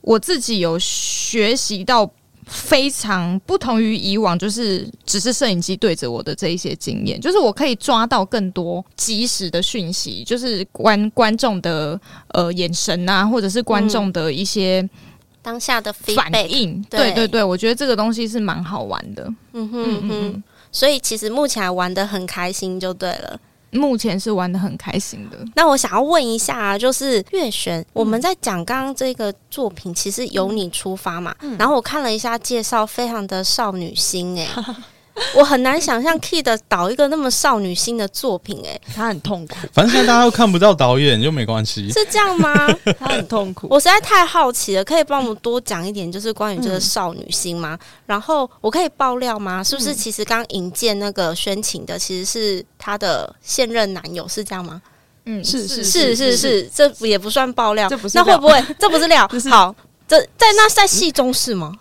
[0.00, 2.08] 我自己有学习到。
[2.52, 12.00] 非常不同于以往，就是只是摄影机对着我的这一些经验，就是我可以抓到更多及时的讯息，就是观观众的
[12.34, 14.88] 呃眼神啊，或者是观众的一些
[15.40, 16.84] 当下的反应。
[16.90, 19.32] 对对对，我觉得这个东西是蛮好玩的。
[19.52, 23.40] 嗯哼嗯哼，所以其实目前还玩的很开心就对了。
[23.70, 25.38] 目前是玩的很开心的。
[25.54, 31.34] 那我想要问一下啊，就是月璇，我们在讲刚刚这个作品，其实由你出发嘛。
[31.40, 34.76] 嗯、然后我看了一下介绍，非常的少女心哎、欸。
[35.34, 39.54] 我很难想象 Kid 导一个那么少女心的作品，欸，哎，他很痛苦。
[39.72, 41.90] 反正现在大家都看不到导演，就没关系。
[41.92, 42.54] 是这样吗？
[42.98, 43.66] 他很痛苦。
[43.70, 47.78] 我实在太好奇了，可以帮我们多讲一点，就是关于这个少女心吗？
[47.80, 49.62] 嗯、然后我可以爆料吗？
[49.62, 54.80] 是不是其实刚引荐那个宣晴的，其实是他的现任男友，是这样吗？
[55.26, 59.28] 嗯，是是是是是，这也不算爆料，这不是那会不会这不是料？
[59.50, 59.74] 好，
[60.08, 61.74] 这在那在戏中是吗？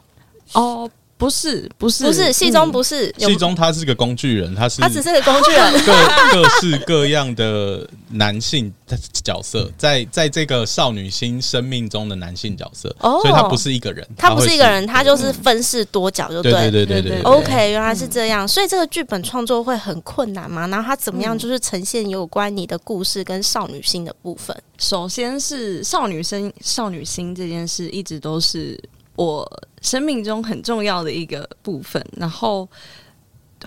[0.53, 0.89] 哦。
[1.19, 5.93] 不是不是不是，戏中不是戏中，他是个工具人，他是他只是个工具人， 各
[6.31, 8.73] 各式各样的男性
[9.21, 17.21] 角色， 在在这个少女心生命中的男性角色，哦，所以他不是一个人，他不是一个人，他就是分饰多角，就对对对对对。
[17.23, 20.67] OK，原来是这样，所以这个剧本创作会很困难吗？
[20.67, 24.55] 然后他怎么样就是呈现有关你的故事跟少女心的部分？
[24.77, 28.81] 首先是少女心，少女心这件事一直都是
[29.19, 29.45] 我
[29.81, 32.67] 生命中很重要的一个部分，然后。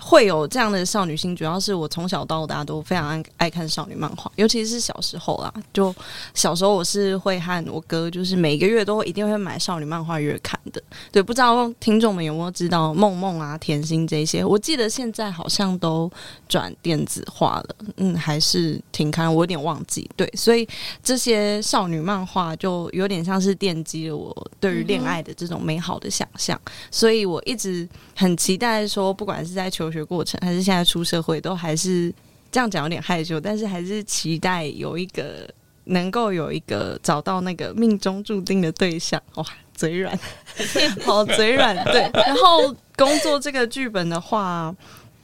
[0.01, 5.53] 会有这样的少女心，主要是我从小到大都非常爱爱看少女漫画，尤其是小时候啦。
[5.71, 5.93] 就
[6.33, 10.81] 小时候我是会和我哥，就是每个月都一定会买少女漫画月刊的。
[11.11, 14.43] 对，不知道听众们有没有知道梦梦啊、甜心这些？
[14.43, 16.11] 我记得现在好像都
[16.47, 20.09] 转电子化了，嗯，还是停刊，我有点忘记。
[20.15, 20.67] 对，所以
[21.03, 32.13] 这些少女漫画就有点像是奠基了我对于恋爱的这种美好的想象，所以我一直很期待说，不管是在求求学过程还是现在出社会，都还是
[32.51, 35.49] 这样讲有点害羞，但是还是期待有一个
[35.85, 39.21] 能够有一个找到那个命中注定的对象。
[39.35, 40.17] 哇，嘴软，
[41.03, 41.75] 好嘴软。
[41.85, 44.73] 对，然后工作这个剧本的话，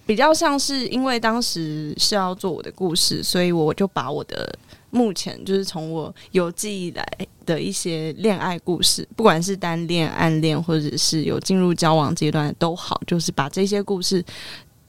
[0.06, 4.54] 比较像是因为当时是要做我的故事，所以我就把我的
[4.92, 7.06] 目前就是从我有记忆来
[7.46, 14.24] 的一些恋爱故事，不管是单恋、暗恋，或者是有进入交往阶段都好，就是把这些故事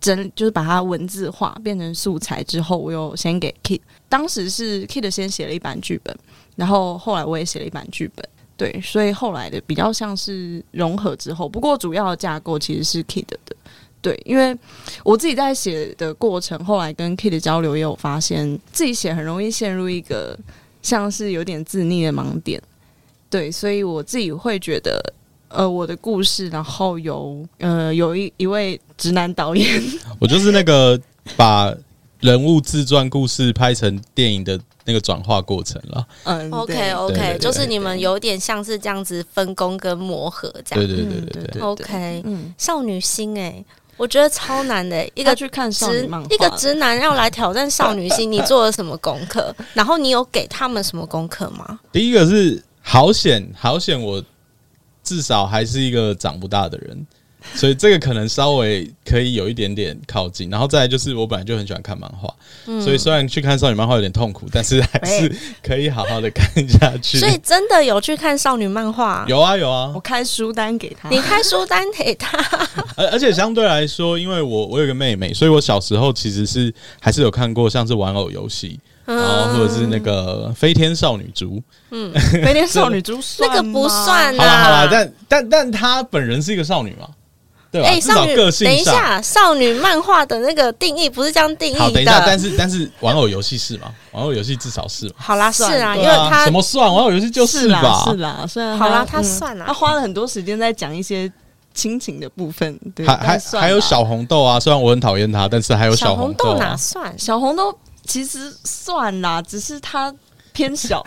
[0.01, 3.81] 真就是把它文字化，变成素材之后，我又先给 Kid。
[4.09, 6.17] 当时是 Kid 先写了一版剧本，
[6.57, 13.39] 然后后来我也写了一版剧本，对，所以后来的比较像是融合之后，不过主要的架构其实是 Kid 的。
[14.03, 14.57] 对，因为
[15.05, 20.39] 我自己在写的过程，后来跟 Kit 的交流，也有发现自己写很容易陷入一个
[20.83, 22.61] 像是有点自溺的盲点。
[23.29, 25.01] 对，所以我自己会觉得，
[25.49, 29.83] 呃，我的故事，然后有呃有一一位直男导演，
[30.19, 31.01] 我就是那个
[31.37, 31.75] 把
[32.21, 34.59] 人物自传故事拍成电影的。
[34.87, 43.65] 那个转化过程了，嗯，OK OK，就是你们有点像是这样子分工跟磨合这样，对对对对对，对，OK，嗯，少女心哎、欸，
[44.01, 49.55] 我觉得超难的、欸，一个去看直一个直男要来挑战少女心，你做了什么功课？
[49.75, 51.79] 然后你有给他们什么功课吗？
[51.93, 54.25] 第一个是好险好险，我
[55.05, 57.07] 至少还是一个长不大的人。
[57.55, 62.33] 所以这个可能稍微可以有一点点靠近，然后再来就是我本来就很喜欢看漫画，
[62.67, 67.19] 嗯、所以虽然去看少女漫画有点痛苦，但是还是可以好好的看下去。
[67.19, 69.25] 所以真的有去看少女漫画？
[69.29, 72.39] 有啊有啊，我开书单给他，你开书单给他。
[72.97, 84.39] 而而且相对来说，因为我我有个妹妹，所以我小时候其实是还是有看过像是玩偶游戏，然后或者是那个飞天少女猪，嗯，飞天少女猪 那 个不算啊。
[84.39, 87.09] 好了好了，但但但她本人是一个少女嘛。
[87.71, 87.89] 对吧？
[87.89, 91.81] 欸、少女，个性等一下，少女漫画的那个定义不是这样定义的。
[91.81, 93.93] 好，等一下，但是但是玩偶游戏是吗？
[94.11, 95.15] 玩偶游戏至少是嘛？
[95.17, 98.05] 好啦，是啊，因为他什么算玩偶游戏就是吧？
[98.11, 101.31] 是啦，虽然好啦，他算啦，他花了很多时间在讲一些
[101.73, 107.17] 亲情的部分，对，还还还有小红豆啊，虽然我很讨厌他，但是还有小红豆哪算？
[107.17, 107.73] 小红豆
[108.05, 110.13] 其实算啦，只是他。
[110.61, 111.03] 偏小，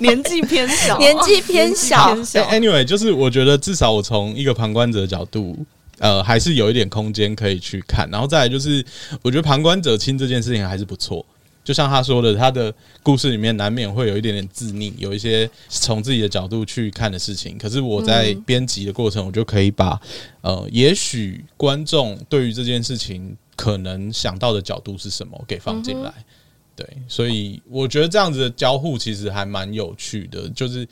[0.00, 2.14] 年纪偏小，年纪偏小。
[2.34, 5.56] 欸、anyway，就是我觉得至少我从一个旁观者的角度，
[5.98, 8.06] 呃，还是有一点空间可以去看。
[8.10, 8.84] 然后再来就是，
[9.22, 11.24] 我觉得旁观者清这件事情还是不错。
[11.64, 17.56] 就像他说的，他的故事里面难免会有一点点自溺，有一些从自己的角度去看的事情。
[17.56, 19.98] 可是我在编辑的过程，我就可以把
[20.42, 26.12] 呃，也许观众对于这件事情可能想到的角度是什么给放进来。
[26.80, 30.88] 对，所以我觉得这样子的交互其实还蛮有趣的，就是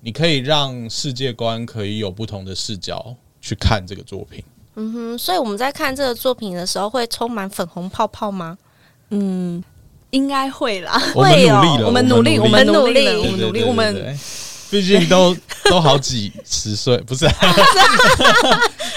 [0.00, 4.42] 你可以让世界观可以有不同的视角去看这个作品。
[4.76, 8.56] 嗯哼，所以我们在看这个作品的时候会充满粉红泡泡吗？
[9.10, 9.62] 嗯，
[10.08, 10.98] 应该会啦。
[11.14, 14.18] 我们 努力了，我们努力，我们努力，我们努力，我们。
[14.68, 15.32] 毕竟都
[15.70, 17.32] 都好几十岁，不是、 啊？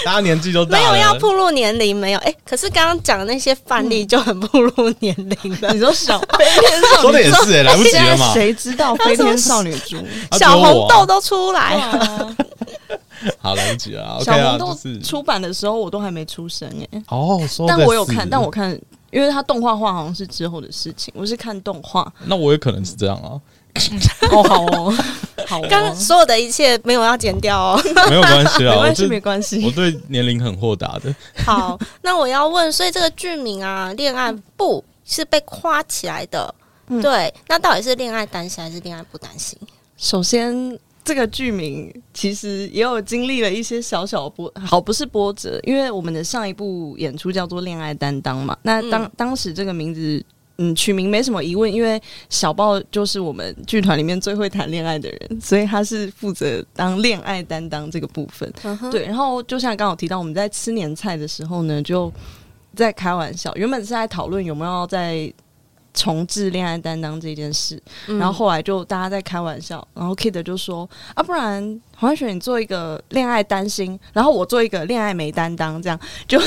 [0.04, 2.18] 大家年纪都大了，没有要暴露年龄，没有。
[2.20, 5.72] 哎、欸，可是刚刚讲的那些范例就很暴露年龄了。
[5.74, 8.32] 你说小飞天少女，说的也是、欸， 来不及了嘛？
[8.32, 9.96] 谁知道飞天少女猪、
[10.38, 12.36] 小红豆都出来了？
[13.38, 14.18] 好，来不及了。
[14.24, 17.02] 小红豆出版的时候，我都还没出生哎、欸。
[17.08, 18.70] 哦，但我有看，但我看，
[19.10, 22.10] 因为它动画化好像是之后的事情，我是看动画。
[22.24, 23.38] 那我也可能是这样啊。
[24.30, 24.94] 哦，好哦，
[25.46, 25.66] 好哦。
[25.70, 29.64] 刚刚所有的一切没有要剪掉哦， 没有关系啊， 没关系，没关系。
[29.64, 31.14] 我对年龄很豁达的。
[31.44, 36.54] 好，那我要问，所以这个剧名啊，恋爱不是被夸起来的，
[36.88, 37.32] 嗯、对？
[37.48, 39.56] 那到底是恋爱担心还是恋爱不担心？
[39.96, 48.56] 首先，这个剧名其实也有经历了一些小小波，好，不是波折，因为我们的上一部演出叫做《恋爱担当》嘛。
[48.62, 50.24] 那当、嗯、当时这个名字。
[50.62, 58.52] 嗯，取名没什么疑问，因为小豹就是我们剧团里面最会谈恋爱的人，所以他是负责当恋爱担当这个部分。
[58.62, 58.90] Uh.
[58.90, 62.12] 对，然后就像刚好提到，我们在吃年菜的时候呢，就
[62.76, 65.32] 在开玩笑，原本是在讨论有没有在。
[65.92, 76.40] 重置恋爱担当这件事，嗯、然后后来就大家在开玩笑，然后 Kid 就说啊，不然黄雪你做一个恋爱担心，然后我做一个恋爱没担当，这样就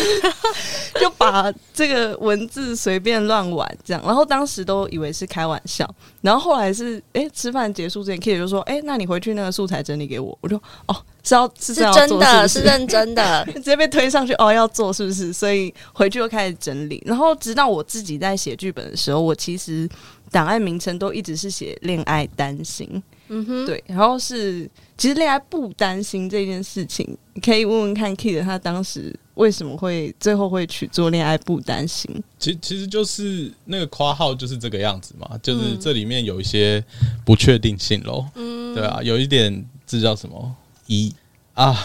[0.99, 5.87] 就把这个文字随便乱玩，这样，然后当时都以为是开玩笑，
[6.21, 10.95] 然后后来是哎吃饭结束之前，Kid 就说哎，那你回去那个素材整理给我，我就哦。
[11.25, 15.31] 是要是，是真的，是，是认真的， 直接被推上去哦，要做是不是？
[15.31, 19.87] 所以回去又开始整理，然后直到我自己在写剧本的时候，我其实
[20.31, 32.23] 档案名称都一直是写恋爱担心，嗯哼，对，然后是其实恋爱不担心这件事情，你可以问问看 Kid 他当时为什么会最后会去做恋爱不担心？
[32.37, 36.83] 其其实就是那个括号就是这个样子嘛，就是这里面有一些
[37.25, 40.55] 不确定性喽，嗯，对啊，有一点这叫什么？
[40.87, 41.13] 一
[41.53, 41.75] 啊，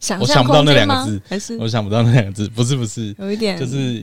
[0.00, 1.56] 想我想不到那两个字，还是？
[1.58, 3.58] 我想不到那两个字，不是不是，有一点。
[3.58, 4.02] 就是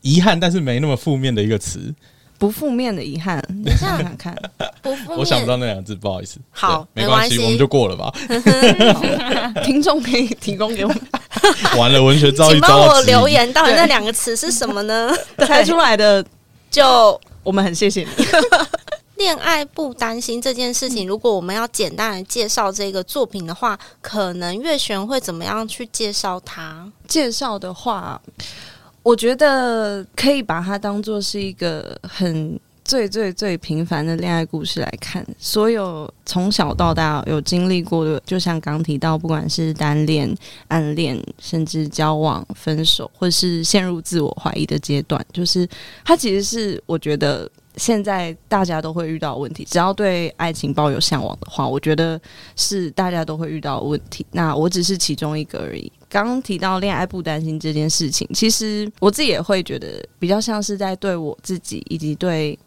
[0.00, 1.94] 遗憾，但是没那么负面的一个词，
[2.42, 3.40] 不负面的遗憾。
[3.64, 4.36] 你想想看，
[4.82, 6.40] 不负面，我想不到那两个字，不好意思。
[6.50, 8.12] 好，没关系，我们就过了吧。
[9.62, 11.00] 听众可以提供给我们。
[11.78, 15.14] 完了，文学造诣，请帮我留言，到底那两个词是什么呢？
[15.46, 16.24] 猜出来的，
[16.68, 18.08] 就我们很谢谢你。
[19.14, 26.90] 恋爱不担心这件事情，如果我们要简单来介绍这个作品的话，可能月璇会怎么样去介绍它？
[27.06, 28.20] 介绍的话，
[29.02, 32.58] 我觉得可以把它当做是一个很。
[32.84, 40.36] 最最最平凡的恋爱故事来看，所有从小到大有经历过的，就像刚提到，不管是单恋、
[40.66, 45.66] 暗恋，甚至交往、分手，或是陷入自我怀疑的阶段，就是
[46.04, 49.64] 它其实是我觉得现在大家都会遇到问题。
[49.64, 52.20] 只要对爱情抱有向往的话，我觉得
[52.56, 54.26] 是大家都会遇到问题。
[54.32, 55.90] 那我只是其中一个而已。
[56.12, 62.58] 刚刚提到恋爱不担心这件事情，其实我自己也会觉得比较像是在对我自己以及对。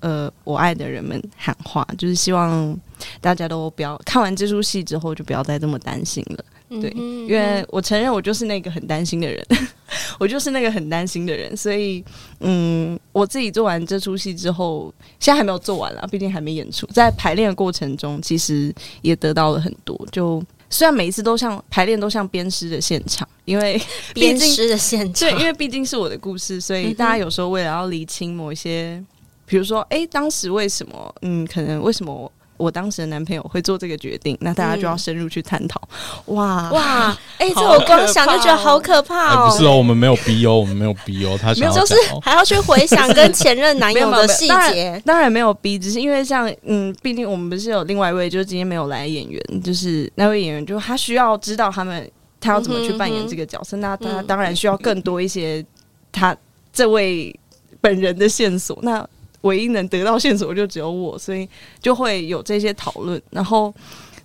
[0.00, 2.78] 呃，我爱的人们喊话，就是希望
[3.18, 6.44] 大家都不要看完这出戏之后就不要再这么担心了。
[6.68, 9.44] 对，因为我承认我就是那个很担心的人，
[10.20, 12.04] 我就是那个很担心的人，所以
[12.40, 19.98] 嗯，我自己做完这出戏之后，现在还没有做完啦，毕竟还没演出，在排练的过程中，其实也得到了很多。
[20.12, 23.80] 就虽然每一次都像排练都像鞭尸的现场，因为
[24.14, 29.02] 鞭尸的现场，对，因为毕竟是我的故事，所以大家有时候为了要厘清某一些。
[29.48, 31.14] 比如说，哎、欸，当时为什么？
[31.22, 34.36] 嗯，可能为什么我，当时的男朋友会做这个决定？
[34.40, 35.80] 那大家就要深入去探讨、
[36.26, 36.36] 嗯。
[36.36, 39.44] 哇哇， 哎、欸，这我光想就觉得好可怕哦！
[39.44, 45.00] 欸、不是哦，我们没有逼哦，我们没有逼哦，他想要就是还要去回想跟前任男友的细节。
[45.04, 55.64] 当然没有逼，只是因为像嗯，毕竟我们不是有另外一位，就是今天没有来演员，就是那位演员，就他需要知道他们他要怎么去扮演这个角色，嗯、那他当然需要更多一些
[56.12, 56.36] 他
[56.72, 57.34] 这位
[57.80, 58.78] 本人的线索。
[58.82, 59.06] 那
[59.46, 61.48] 唯一能得到线索就只有我，所以
[61.80, 63.22] 就会有这些讨论。
[63.30, 63.72] 然后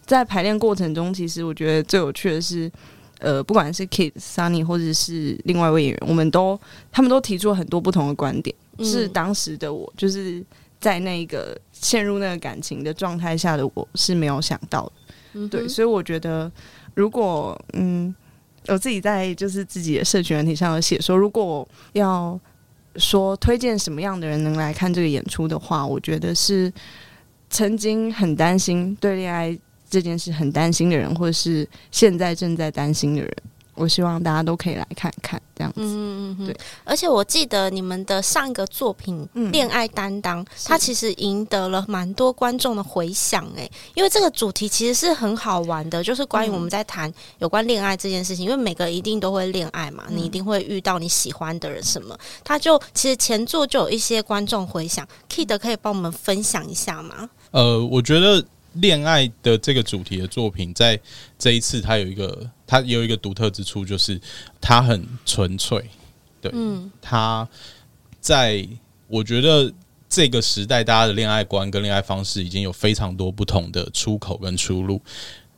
[0.05, 2.69] 在排练过程中，其实我觉得最有趣的是，
[3.19, 6.59] 呃，不管是 Kid、Sunny 或者是另外一位演员，我们都
[6.91, 10.43] 他们都提出了很多不同的观点，嗯、是当时的我就是
[10.79, 14.91] 在那个陷入那个感情的状态下的我是没有想到的。
[15.33, 16.51] 嗯、对，所以我觉得
[16.95, 18.13] 如果嗯，
[18.67, 22.39] 我自己在就是自己的社群问题上有写说，如果要。
[22.95, 26.71] 说推荐什么样的人能来看这个演出的话，我觉得是
[27.49, 29.57] 曾经很担心对恋爱
[29.89, 33.33] 这件事很担心的人，或者是现在正在担心的人。
[33.73, 35.81] 我希望大家都可以来看看这样子。
[35.81, 36.57] 嗯嗯对。
[36.83, 48.45] 而且我记得你们的上一个作品《恋爱担当》，它其实赢得了蛮多观众的回响诶，因为这个主题其实是很好玩的，就是关于我们在谈有关恋爱这件事情。
[48.45, 52.17] 因为每个人一定都会恋爱嘛，你一定会遇到你喜欢的人什么。
[52.43, 57.29] 他就其实前作就有一些观众回响，Kid 可以帮我们分享一下吗？
[57.51, 58.43] 呃，我觉得。
[58.75, 60.97] 恋爱的这个主题的作品，在
[61.37, 64.19] 这一次它有一个，它有一个独特之处，就是
[64.61, 65.83] 它很纯粹。
[66.39, 67.47] 对，嗯，它
[68.21, 68.65] 在
[69.07, 69.71] 我觉得
[70.07, 75.01] 这个时代，大家的恋爱观跟恋爱方式已经有非常多不同的出口跟出路。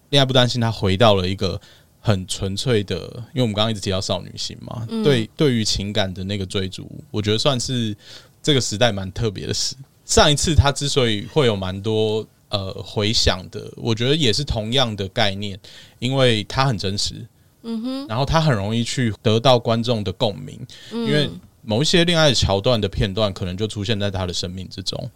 [0.09, 1.61] 恋爱不担心，它回到了一个
[1.99, 2.95] 很纯粹的，
[3.33, 7.95] 因为我们刚刚一直提到少女心嘛，嗯、对，对于情感的那个追逐，我觉得算是
[8.41, 9.75] 这个时代蛮特别的事。
[10.03, 12.27] 上一次它之所以会有蛮多。
[12.53, 15.59] 呃，回想的，我觉得也是同样的概念，
[15.97, 17.15] 因为它很真实，
[17.63, 20.59] 嗯哼，然后它很容易去得到观众的共鸣，
[20.91, 21.27] 嗯，因为
[21.63, 25.09] 某一些恋爱桥段的片段，可能就出现在他的生命之中。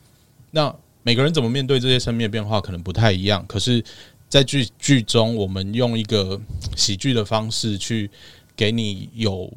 [0.49, 0.73] 那
[1.03, 3.45] 每个人怎么面对这些生命的变化，可能不太一样。
[3.47, 3.83] 可是，
[4.27, 6.41] 在剧剧中，我们用一个
[6.75, 8.09] 喜剧的方式去
[8.55, 9.53] 给你有。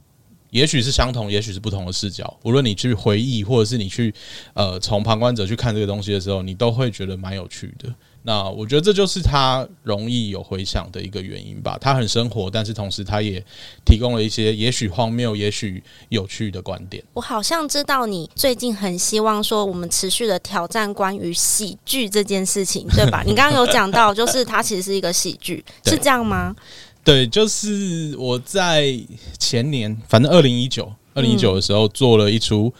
[0.50, 2.36] 也许是相同，也许是不同的视角。
[2.42, 4.12] 无论你去回忆，或者是你去
[4.54, 7.92] 呃从旁观者去看这个东西的时候，你都会觉得蛮有趣的。
[8.22, 11.78] 那我觉得这就是它容易有回响的一个原因吧。
[11.80, 13.42] 它很生活，但是同时它也
[13.82, 17.02] 提供了一些也许荒谬、也许有趣的观点。
[17.14, 23.22] 我好像知道你最近很希望说我们持续的挑战关于喜剧这件事情，对吧？
[23.26, 26.54] 你刚刚有讲到，就是它其实是一个喜剧，是这样吗？
[27.02, 28.94] 对，就是我在
[29.38, 32.72] 前年，反正二零一九，二零一九的时候做了一出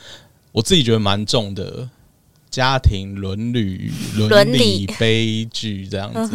[0.53, 1.89] 我自己觉得蛮重的
[2.51, 6.31] 家庭伦理伦理悲剧这样子。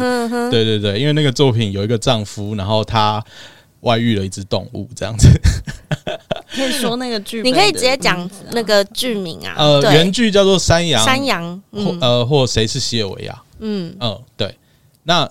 [0.50, 3.24] 对对对，因为那个作品有一个丈夫，然后他
[3.80, 5.28] 外遇了一只动物这样子。
[6.50, 9.54] 可以说那个剧，你可以直接讲那个剧名啊。
[9.56, 13.42] 呃，原剧叫做《山羊》，山羊，或呃或谁是西尔维亚？
[13.60, 14.56] 嗯嗯，对，
[15.04, 15.30] 那。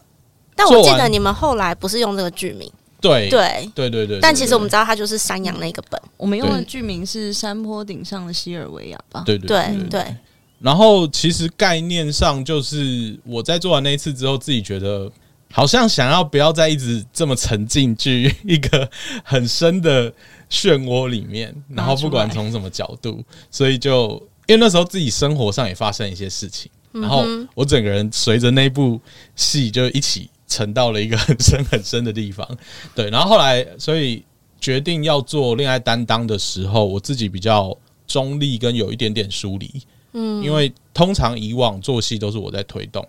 [0.55, 4.19] 但我记得你们后来不是用这个剧名，对对对对对。
[4.21, 9.23] 但其实我们知道它就是山羊那个本，我们用的剧名是山坡顶上的西尔维亚吧？
[9.25, 10.15] 对对对对。
[10.59, 15.11] 然后其实概念上就是我在做完那一次之后，自己觉得
[15.51, 18.89] 好像想要不要再一直这么沉浸去一个
[19.23, 20.09] 很深的
[20.49, 24.11] 漩涡里面，然后不管从什么角度，所以就
[24.47, 26.71] 因为那时候自己生活上也发生一些事情。
[26.93, 28.97] 然后我整个人随着那部
[29.35, 32.47] 戏就一起沉到了一个很深很深的地方。
[32.93, 34.23] 对，然后后来所以
[34.59, 37.75] 决定要做恋爱担当的时候，我自己比较
[38.07, 39.69] 中立跟有一点点疏离。
[40.13, 43.07] 嗯，因为通常以往做戏都是我在推动，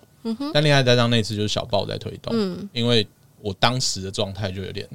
[0.53, 3.07] 但恋爱担当那次就是小豹在推动，嗯，因为
[3.41, 4.89] 我当时的状态就有点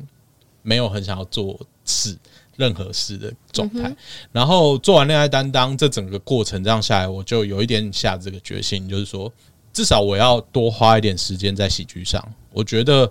[0.62, 2.18] 没有很想要做事。
[2.58, 3.98] 任何事的状态，嗯、
[4.34, 9.32] 然后做完恋爱担当，这整个过程这样下来，我就有一点下这个决心，就是说，
[9.74, 12.24] 至少我要多花一点时间在喜剧上。
[12.52, 13.10] 我觉得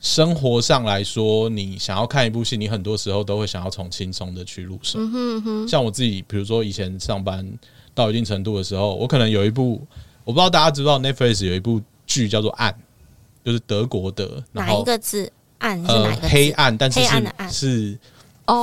[0.00, 4.98] 生活上来说，你想要看一部戏，你很多时候都会想要从轻松的去入手。
[4.98, 7.46] 嗯哼嗯哼，像我自己，比如说以前上班
[7.94, 9.80] 到一定程度的时候，我可能有一部，
[10.24, 12.72] 我不知道大家知不知道 Netflix 有一部剧叫做《暗》，
[13.44, 15.30] 就是德国的，哪一个字？
[15.58, 16.22] 暗是哪个？
[16.22, 17.98] 呃，黑暗，但是是，黑暗的暗是。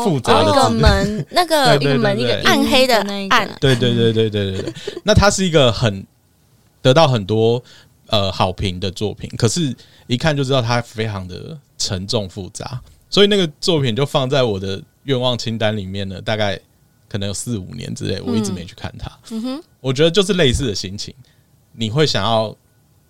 [0.03, 4.73] 复杂的一个门，那个一个门，一个暗黑的那暗，对对对对对对对。
[5.05, 6.05] 那它是一个很
[6.87, 7.61] 得到很多
[8.07, 9.75] 呃好评的作品，可是
[10.07, 16.59] 一看就知道它非常的沉重复杂，所以那个作品就放在我的愿望清单里面呢，大概
[17.09, 19.11] 可能有四五年之类，我一直没去看它。
[19.31, 21.13] 嗯哼，我觉得就是类似的心情，
[21.73, 22.55] 你会想要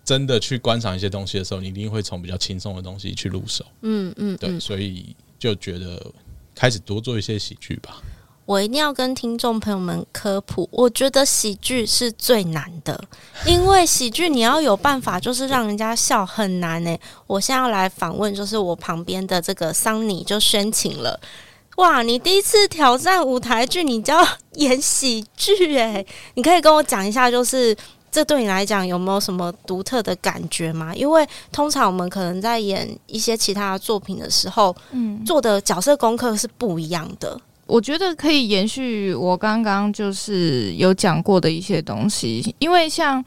[0.04, 3.64] 真的去观赏一些东西的时候，你一定会从比较轻松的东西去入手。
[3.82, 6.04] 嗯嗯，对，所以就觉得。
[6.60, 8.02] 开始多做一些喜剧吧。
[8.48, 12.98] 我一定要跟听众朋友们科普，我觉得喜剧是最难的，
[13.44, 16.96] 因为喜剧你要有办法，就是让人家笑很难呢。
[17.26, 21.20] 我现在要来访问，就是我旁边的这个桑尼就宣请了。
[21.76, 27.76] 哇，你第一次挑战舞台剧，你就要演喜剧诶，你可以跟我讲一下，就是。
[28.10, 30.94] 这对你来讲有没有什么独特的感觉吗？
[30.94, 37.38] 因为通常我们可能在演一些其他的作品的时候，嗯，做的角色功课是不一样的。
[37.68, 43.24] 我觉得可以延续我刚刚就是有讲过的一些东西，因为像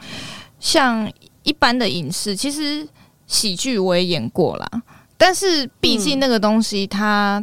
[0.60, 1.10] 像
[1.44, 2.86] 一般的影视，其实
[3.28, 4.70] 喜剧我也演过啦，
[5.18, 7.42] 但是毕竟那个东西它。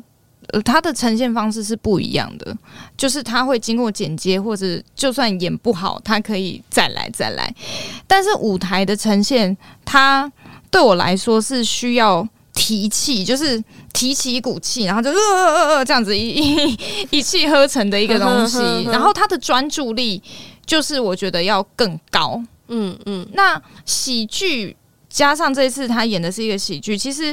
[0.51, 2.57] 呃，它的呈现方式是不一样的，
[2.97, 7.55] 就是它会经过剪接，或者就算演不好，它可以再来再来。
[8.07, 10.33] 但是舞台的呈现，它
[10.71, 12.27] 对我来说是需要
[12.59, 16.29] 提气，就是提起一股气，然后就呃呃呃这样子一
[16.67, 16.79] 一
[17.11, 18.59] 一气呵成的一个东西。
[18.91, 20.21] 然后他的专注力，
[20.67, 22.43] 就是我觉得要更高。
[22.67, 23.25] 嗯嗯。
[23.35, 24.77] 那喜剧
[25.09, 27.33] 加上这次他演的是一个喜剧，其实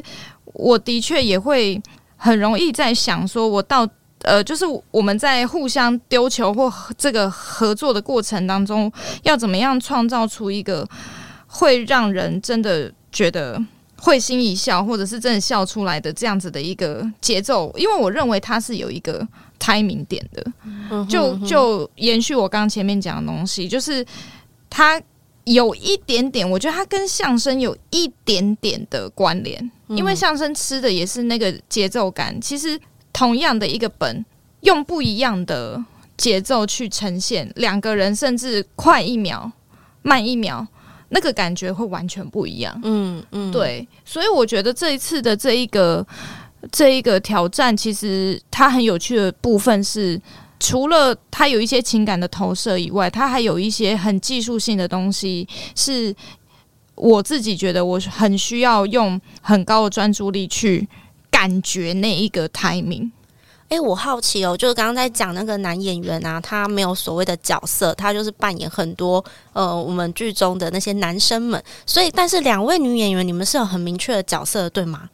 [0.54, 1.82] 我的确也会。
[2.18, 3.88] 很容易在想说，我到
[4.24, 8.92] 呃，就是我们在互相丢球或这个合作的过程当中，
[9.24, 10.88] 要怎么样创造出一个
[11.46, 13.62] 会让人真的觉得
[14.06, 17.74] 会心一笑，或者是真的笑出来的这样子的一个节奏？
[17.76, 19.28] 因为我认为它是有一个
[19.60, 20.46] timing 点的，
[21.10, 24.06] 就就延续我刚刚前面讲的东西，就是
[24.70, 25.02] 它
[25.46, 29.72] 有一点点，我觉得它跟相声有一点点的关联。
[29.88, 32.80] 因为相声吃的也是那个节奏感，其实
[33.12, 34.24] 同样的一个本，
[34.62, 35.84] 用不一样的
[36.16, 39.52] 节奏去呈现，两个人甚至快一秒、
[40.04, 40.68] 慢一秒，
[41.10, 42.80] 那个感觉会完全不一样。
[42.84, 46.06] 嗯嗯，对，所以我觉得这一次的这一个
[46.72, 50.20] 这一个挑战，其实它很有趣的部分是，
[50.60, 56.16] 除了它有一些情感的投射以外，它还有一些很技术性的东西是。
[56.98, 60.88] 我自己觉得我很需要用很高的专注力去
[61.30, 63.12] 感觉那一个 timing。
[63.70, 71.62] 哎，我好奇哦，就是刚刚在讲那个男演员啊，他没有所谓的角色，他就是扮演很多呃我们剧中的那些男生们。
[71.86, 75.10] 所以，但是两位女演员，你们是有很明确的角色，对吗？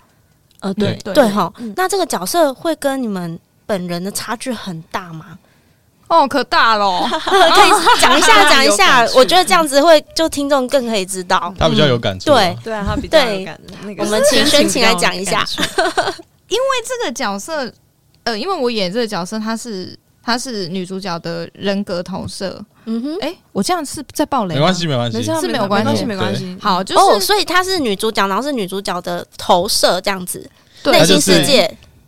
[0.59, 1.51] 呃，对对哈。
[1.75, 5.37] 那这个角色会跟你们本人的差距很大吗？
[6.09, 9.07] 哦，可大了， 可以讲一下， 讲一下。
[9.15, 12.25] 我觉得这样子会就听众更可以知道，他比较有感触。
[12.25, 13.57] 对对啊，他比较有感。
[13.83, 15.45] 那个，我们请宣请来讲一下。
[16.49, 17.71] 因为这个角色，
[18.23, 22.63] 呃，因为我演这个角色，她是她是女主角的人格投射。
[22.85, 24.55] 嗯哼，哎，我这样是在暴雷？
[24.55, 26.57] 没关系，没关系，是没有关系，没关系。
[26.59, 30.49] 好，就是所以她是女主角，然后是女主角的投射，这样子，
[30.85, 31.67] 内心世界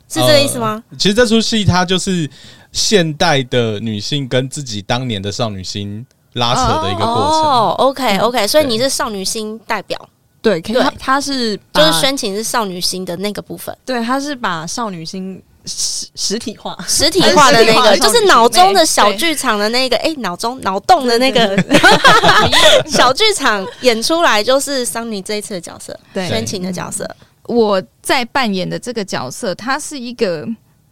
[0.09, 0.83] 是这个意思吗？
[0.97, 2.29] 其实这出戏它就是。
[2.73, 6.03] 现代的女性跟自己当年的少女心
[6.33, 7.43] 拉扯的一个过程。
[7.43, 10.09] 哦，OK OK，所以你是少女心代表，
[10.41, 21.57] 对，他他是就是宣情是少女心的那个部分，对，他是把少女心实实体化，实体化的那个，就是脑中的小剧场的那个，哎，脑中脑洞的那个
[22.87, 27.09] 小剧场演出来，就是桑尼这一次的角色，对，宣情的角色，
[27.43, 30.47] 我在扮演的这个角色，他是一个，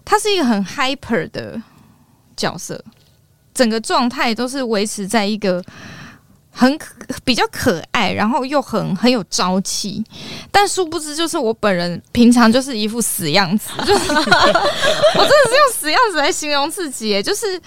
[0.05, 1.61] 他是一个很 hyper 的。
[2.37, 2.83] 角色。
[3.53, 5.63] 整个状态都是维持在一个
[6.51, 6.93] 很可
[7.23, 10.03] 比较可爱，然后又很很有朝气，
[10.51, 17.59] 但殊不知就是我本人平常就是一副死样子， 我真的是用死样子来形容自己，就是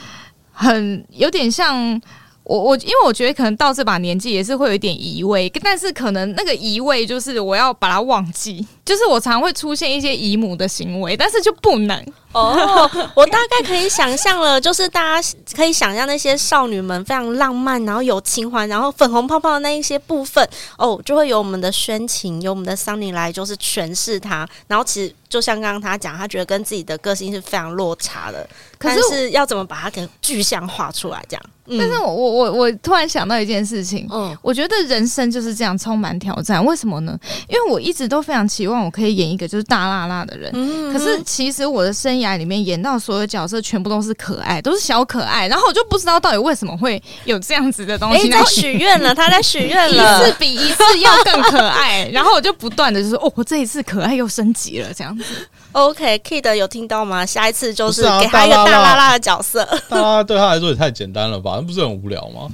[0.53, 2.01] 很有点像。
[2.47, 12.05] 我我因为我觉得可能到这把年纪也是会有一点移位，但是可能那个移位就是我要把它忘记，就是我常会出现一些姨母的行为，但是就不能。
[12.33, 24.47] 哦， 我大概可以想象了，就是大家可以想象那些少女们非常浪漫，然后有情怀，然后粉红泡泡的那一些部分，哦，就会有我们的宣情，有我们的桑尼来，就是诠释它。
[24.67, 28.45] 然后其实就像刚刚他讲，他觉得跟自己的个性是非常落差的，
[28.79, 31.25] 可是，是要怎么把它给具象化出来？
[31.29, 31.43] 这样。
[31.67, 36.63] 嗯、但是我我我我突然想到一件事情，嗯，我觉得人生就是这样充满挑战。
[36.63, 37.19] 为什么呢？
[37.49, 48.29] 因为我一直都非常期望我可以演一个就是大辣辣的人，嗯、可是其实我的生涯里面演到所有角色全部都是可爱，都是小可爱，然后我就不知道到底为什么会有这样子的东西。
[48.29, 55.25] 他在许愿了，他在许愿了，一次比一次要更可爱， 然后我就不断的就说，哦，我这一次可爱又升级了，这样子。
[55.73, 57.27] OK，Kid 有听到吗？
[57.27, 59.65] 下一次就是给他一个大辣辣的角色。
[59.89, 61.55] 大辣 辣对他来说也太简单了吧？
[61.57, 62.49] 那不是很无聊吗？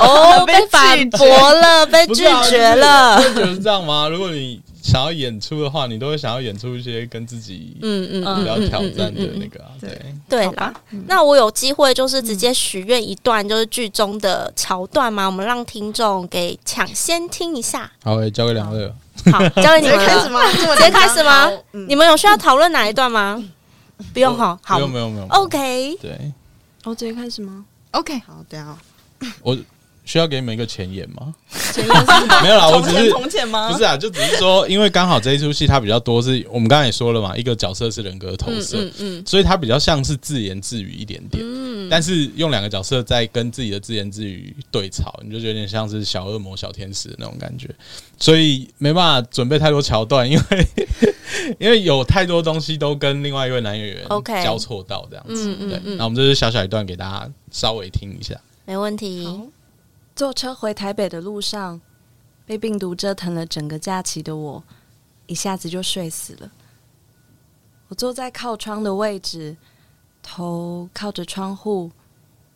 [0.00, 3.22] 哦， 被反驳了，被拒绝了。
[3.22, 4.08] 觉得是这样吗？
[4.08, 9.64] 如果你想要演出的话，你都会想要演出一些跟自己嗯嗯比较挑战的那个。
[9.80, 10.72] 对对啦，
[11.06, 15.24] 那我有机会就是直接许愿一段就是剧中的桥段吗？
[15.24, 17.90] 我们让听众给抢先听一下。
[18.02, 18.92] 好，交给两位。
[19.32, 20.40] 好，交给你们 开始吗？
[20.52, 21.50] 直接开始吗？
[21.88, 23.42] 你们有需要讨论哪一段吗？
[24.12, 25.26] 不用哈，好，没有没有没有。
[25.28, 26.32] OK，对，
[26.84, 28.76] 我直接开始吗？OK，好，等下
[29.42, 29.56] 我。
[30.04, 31.34] 需要给你们一个前言吗？
[31.72, 33.70] 前言是没有啦，我只是从前吗？
[33.72, 47.68] 不是啊，就只是说，因为刚好这一出戏它比较多是，我们刚才也说了嘛，一个角色是人格投射，嗯，嗯，嗯，所以它比较像是自言自语一点点，嗯，但是用两个角色在跟自己的自言自语对吵，你就有点像是小恶魔、小天使的那种感觉，
[48.18, 50.66] 所以没办法准备太多桥段，因为
[51.58, 59.26] 因为有太多东西都跟另外一位男演员 OK 交错到这样子，嗯嗯，对，那我们就是小小一段给大家稍微听一下，没问题。
[60.16, 61.80] 坐车回台北的路上，
[62.46, 64.62] 被病毒折腾了整个假期的我，
[65.26, 66.52] 一下子就睡死了。
[67.88, 69.56] 我坐在靠窗的位置，
[70.22, 71.90] 头靠着窗户，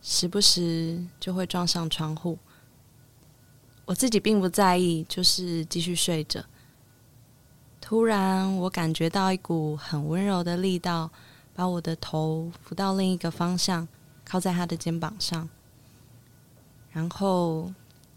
[0.00, 2.38] 时不时就会撞上窗户。
[3.86, 6.44] 我自己并不在意，就是继续睡着。
[7.80, 11.10] 突然，我感觉到一股很温柔的力道，
[11.54, 13.88] 把我的头扶到另一个方向，
[14.24, 15.48] 靠在他的肩膀上。
[16.90, 17.72] 然后，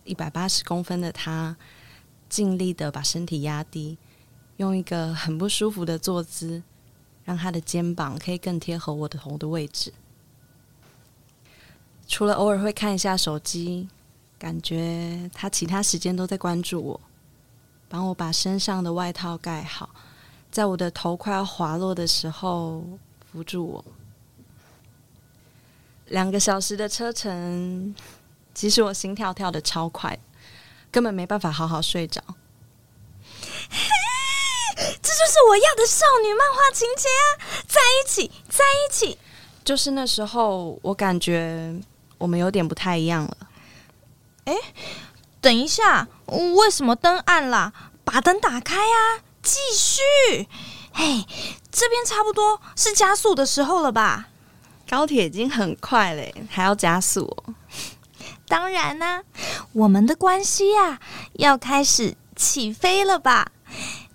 [0.06, 1.56] 一百八十公分的他，
[2.30, 3.98] 尽力的把身体压低，
[4.58, 6.64] 用一个很不舒服的坐姿，
[7.26, 9.94] 让他的肩膀可以更贴合我的头的位置。
[12.08, 13.88] 除了偶尔会看一下手机，
[14.40, 17.02] 感觉他其他时间都在关注我，
[17.88, 19.90] 帮我把身上的外套盖好，
[20.50, 22.84] 在我的头快要滑落的时候
[23.30, 23.86] 扶住我。
[26.08, 27.94] 两个小时的车程。
[28.54, 30.18] 其实我心跳跳的超快，
[30.92, 32.22] 根本没办法好好睡着。
[34.76, 37.24] 这就是我要的少女漫画情节啊！
[37.68, 39.18] 在一起，在一起。
[39.64, 41.76] 就是那时候，我感觉
[42.18, 43.38] 我们有点不太一样了。
[44.46, 44.56] 哎，
[45.40, 47.72] 等一下，为什么灯暗了？
[48.04, 49.22] 把灯打开啊！
[49.44, 50.48] 继续。
[50.94, 51.26] 嘿，
[51.72, 54.30] 这边差不多是加速的时候了吧？
[54.90, 57.54] 高铁已经很快嘞，还要加速哦。
[58.52, 59.24] 当然啦、
[59.72, 61.00] 我们的关系呀、
[61.36, 63.50] 要开始起飞了吧？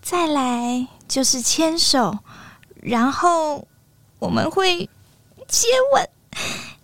[0.02, 2.18] 再来就是牵手，
[2.82, 3.66] 然后
[4.18, 4.90] 我们会
[5.48, 6.06] 接吻。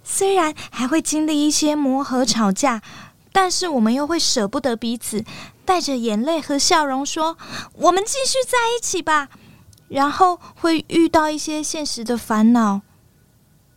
[0.02, 2.80] 虽然还会经历一些磨合、吵架，
[3.32, 5.22] 但是我们又会舍不得彼此，
[5.66, 7.36] 带着眼泪和笑容说
[7.76, 9.28] ：“我们继续在一起吧。”
[9.88, 12.80] 然后会遇到一些现实的烦恼，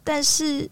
[0.05, 0.69] 但是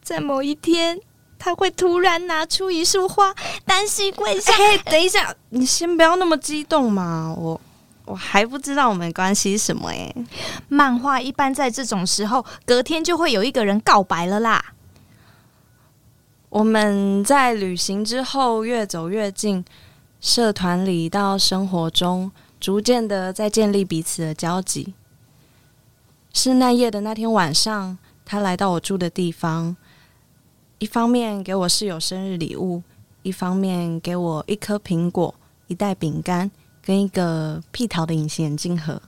[0.00, 1.00] 在某一天。
[1.38, 3.34] 他会突然拿出一束花，
[3.64, 4.52] 单膝跪下。
[4.54, 7.60] 嘿，等一下，你先不要那么激动嘛，我
[8.04, 10.14] 我还不知道我们关系什么哎。
[10.68, 14.72] 漫画一般在这种时候，隔天就会有一个人告白了啦。
[16.48, 19.64] 我们在旅行之后越走越近，
[20.20, 24.94] 社团里到生活中，逐渐的在建立彼此的交集。
[26.32, 29.76] 是那夜的那天晚上，他来到我住的地方。
[30.78, 32.82] 一方面给我室友生日礼物，
[33.22, 35.34] 一方面给我一颗苹果、
[35.68, 36.50] 一袋饼干
[36.82, 39.00] 跟一个屁桃的隐形眼镜盒。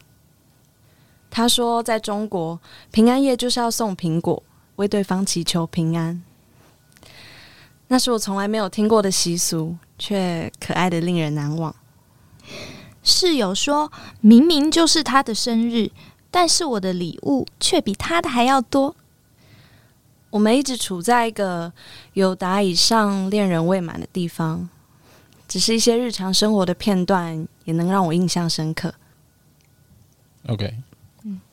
[1.31, 2.59] 他说，在中国，
[2.91, 4.43] 平安夜就是要送苹果，
[4.77, 6.23] 为对方祈求平安。
[7.89, 11.75] 那是我从来没有听过的习俗，却可爱得令人难忘。
[13.03, 13.93] 室友说
[14.23, 15.91] 明明就是他的生日，
[16.31, 18.97] 但是我的礼物却比他的还要多。
[20.31, 21.73] 我们一直处在一个
[22.13, 24.69] 有达以上恋人未满的地方，
[25.47, 28.93] 只是一些日常生活的片段也能让我印象深刻。
[30.47, 30.75] OK。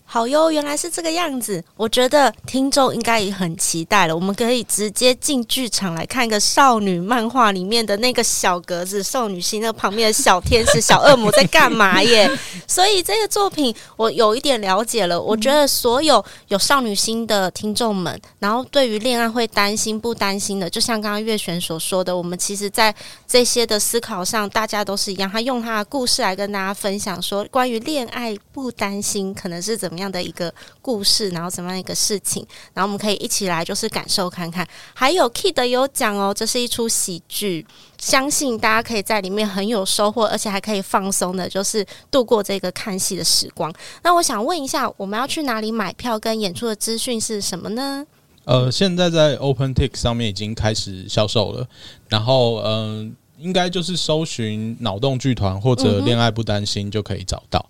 [0.08, 1.62] 好哟，原来是这个样子。
[1.76, 4.16] 我觉得听众应该也很期待了。
[4.16, 12.30] 我们可以直接进剧场来看一个少女漫画里面的那个小格子少女心，那旁边的小天使、小恶魔在干嘛耶？
[12.68, 15.20] 所以这个作品我有一点了解了。
[15.22, 22.94] 我觉得所有有少女心的听众们，然后对于恋爱会担心不担心的，就像刚刚月璇所说的，我们其实在
[23.28, 25.30] 这些的思考上，大家都是一样。
[25.30, 34.68] 他用他的故事来跟大家分享说，关于恋爱不担心可能是怎么样的一个故事，然后怎么样一个事情，然后我们可以一起来就是感受看看。
[34.94, 37.66] 还有 Kid 有讲哦，这是一出喜剧，
[37.98, 43.74] 相信大家可以在里面很有收获，而且还可以放松的，就是度过这个看戏的时光。
[44.04, 48.06] 那我想问一下，我们要去哪里买票跟演出的资讯是什么呢？
[48.46, 51.68] 呃，现在在 OpenTix 上面已经开始销售了，
[52.08, 57.68] 然后嗯、呃，应该就是搜寻脑洞剧团或者恋爱不担心就可以找到。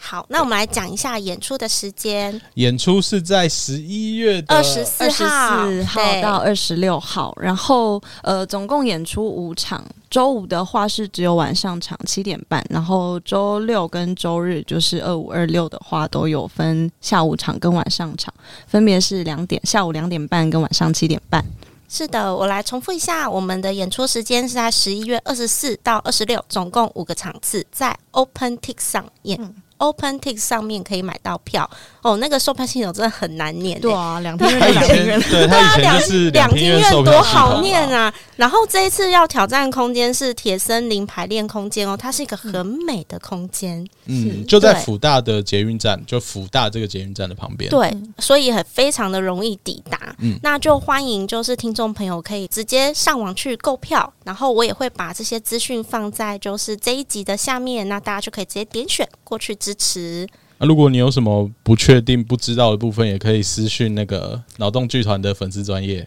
[0.00, 2.40] 好，那我们来讲一下演出的时间。
[2.54, 9.84] 演出是在十一月二十四号到二十六号，然后呃，总共演出五场。
[10.08, 18.32] 周五的话是只有晚上场七点半，然后周六跟周日就是二五二六的话都有分下午场跟晚上场，
[18.66, 21.44] 分别是两点下午两点半跟晚上七点半。
[21.90, 29.38] 是的，我来重复一下，我们的演出时间是在十一月二十四到二十六，总共五个场次，在 OpenTix 上演。
[29.42, 31.68] 嗯 OpenTix 上面可以买到票
[32.02, 33.80] 哦，那个售票系统真的很难念。
[33.80, 38.12] 对啊，两厅院，对他以前就是两厅院多好念啊！
[38.36, 43.86] 然后这一次要挑战空间是铁森林排练空间哦，它是一个很美的空间。
[44.06, 47.70] 嗯，就在辅大的捷运站，就辅大这个捷运站的旁边。
[47.70, 50.14] 对，所以很非常的容易抵达。
[50.18, 59.54] 嗯，那就欢迎就是听众朋友可以直接上网去购票，然后我也会把这些资讯放在就是这一集的下面，那大家就可以直接点选过去。
[59.68, 60.26] 支持。
[60.58, 66.06] 那如果你有什么不确定、不知道的部分，也可以私讯那个脑洞剧团的粉丝专业，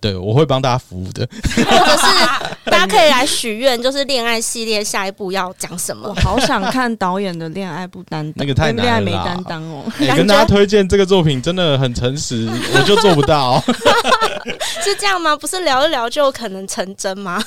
[0.00, 1.26] 对，我会帮大家服务的。
[1.56, 6.08] 或者是大家可以来许愿，就是恋爱系列下一步要讲什么？
[6.08, 9.84] 我好想看导演的恋爱不担当，那个太难了，恋爱没担当哦。
[10.00, 13.62] 欸、 跟大家推荐这个作品真的很诚实，我就做不到。
[14.84, 15.34] 是这样吗？
[15.36, 17.42] 不是聊一聊就可能成真吗？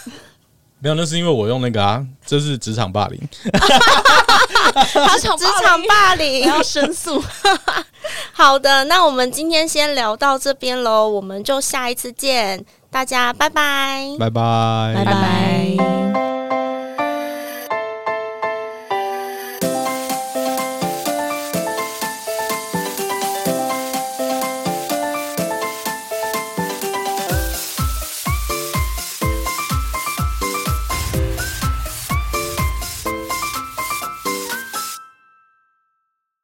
[0.82, 3.20] 没有，那是因为我用那个啊，这 是职场霸凌。
[5.38, 7.22] 职场霸凌要申诉。
[8.32, 16.59] 好的，那我们今天先聊到这边喽，我们就下一次见，大家拜拜，拜拜，拜拜。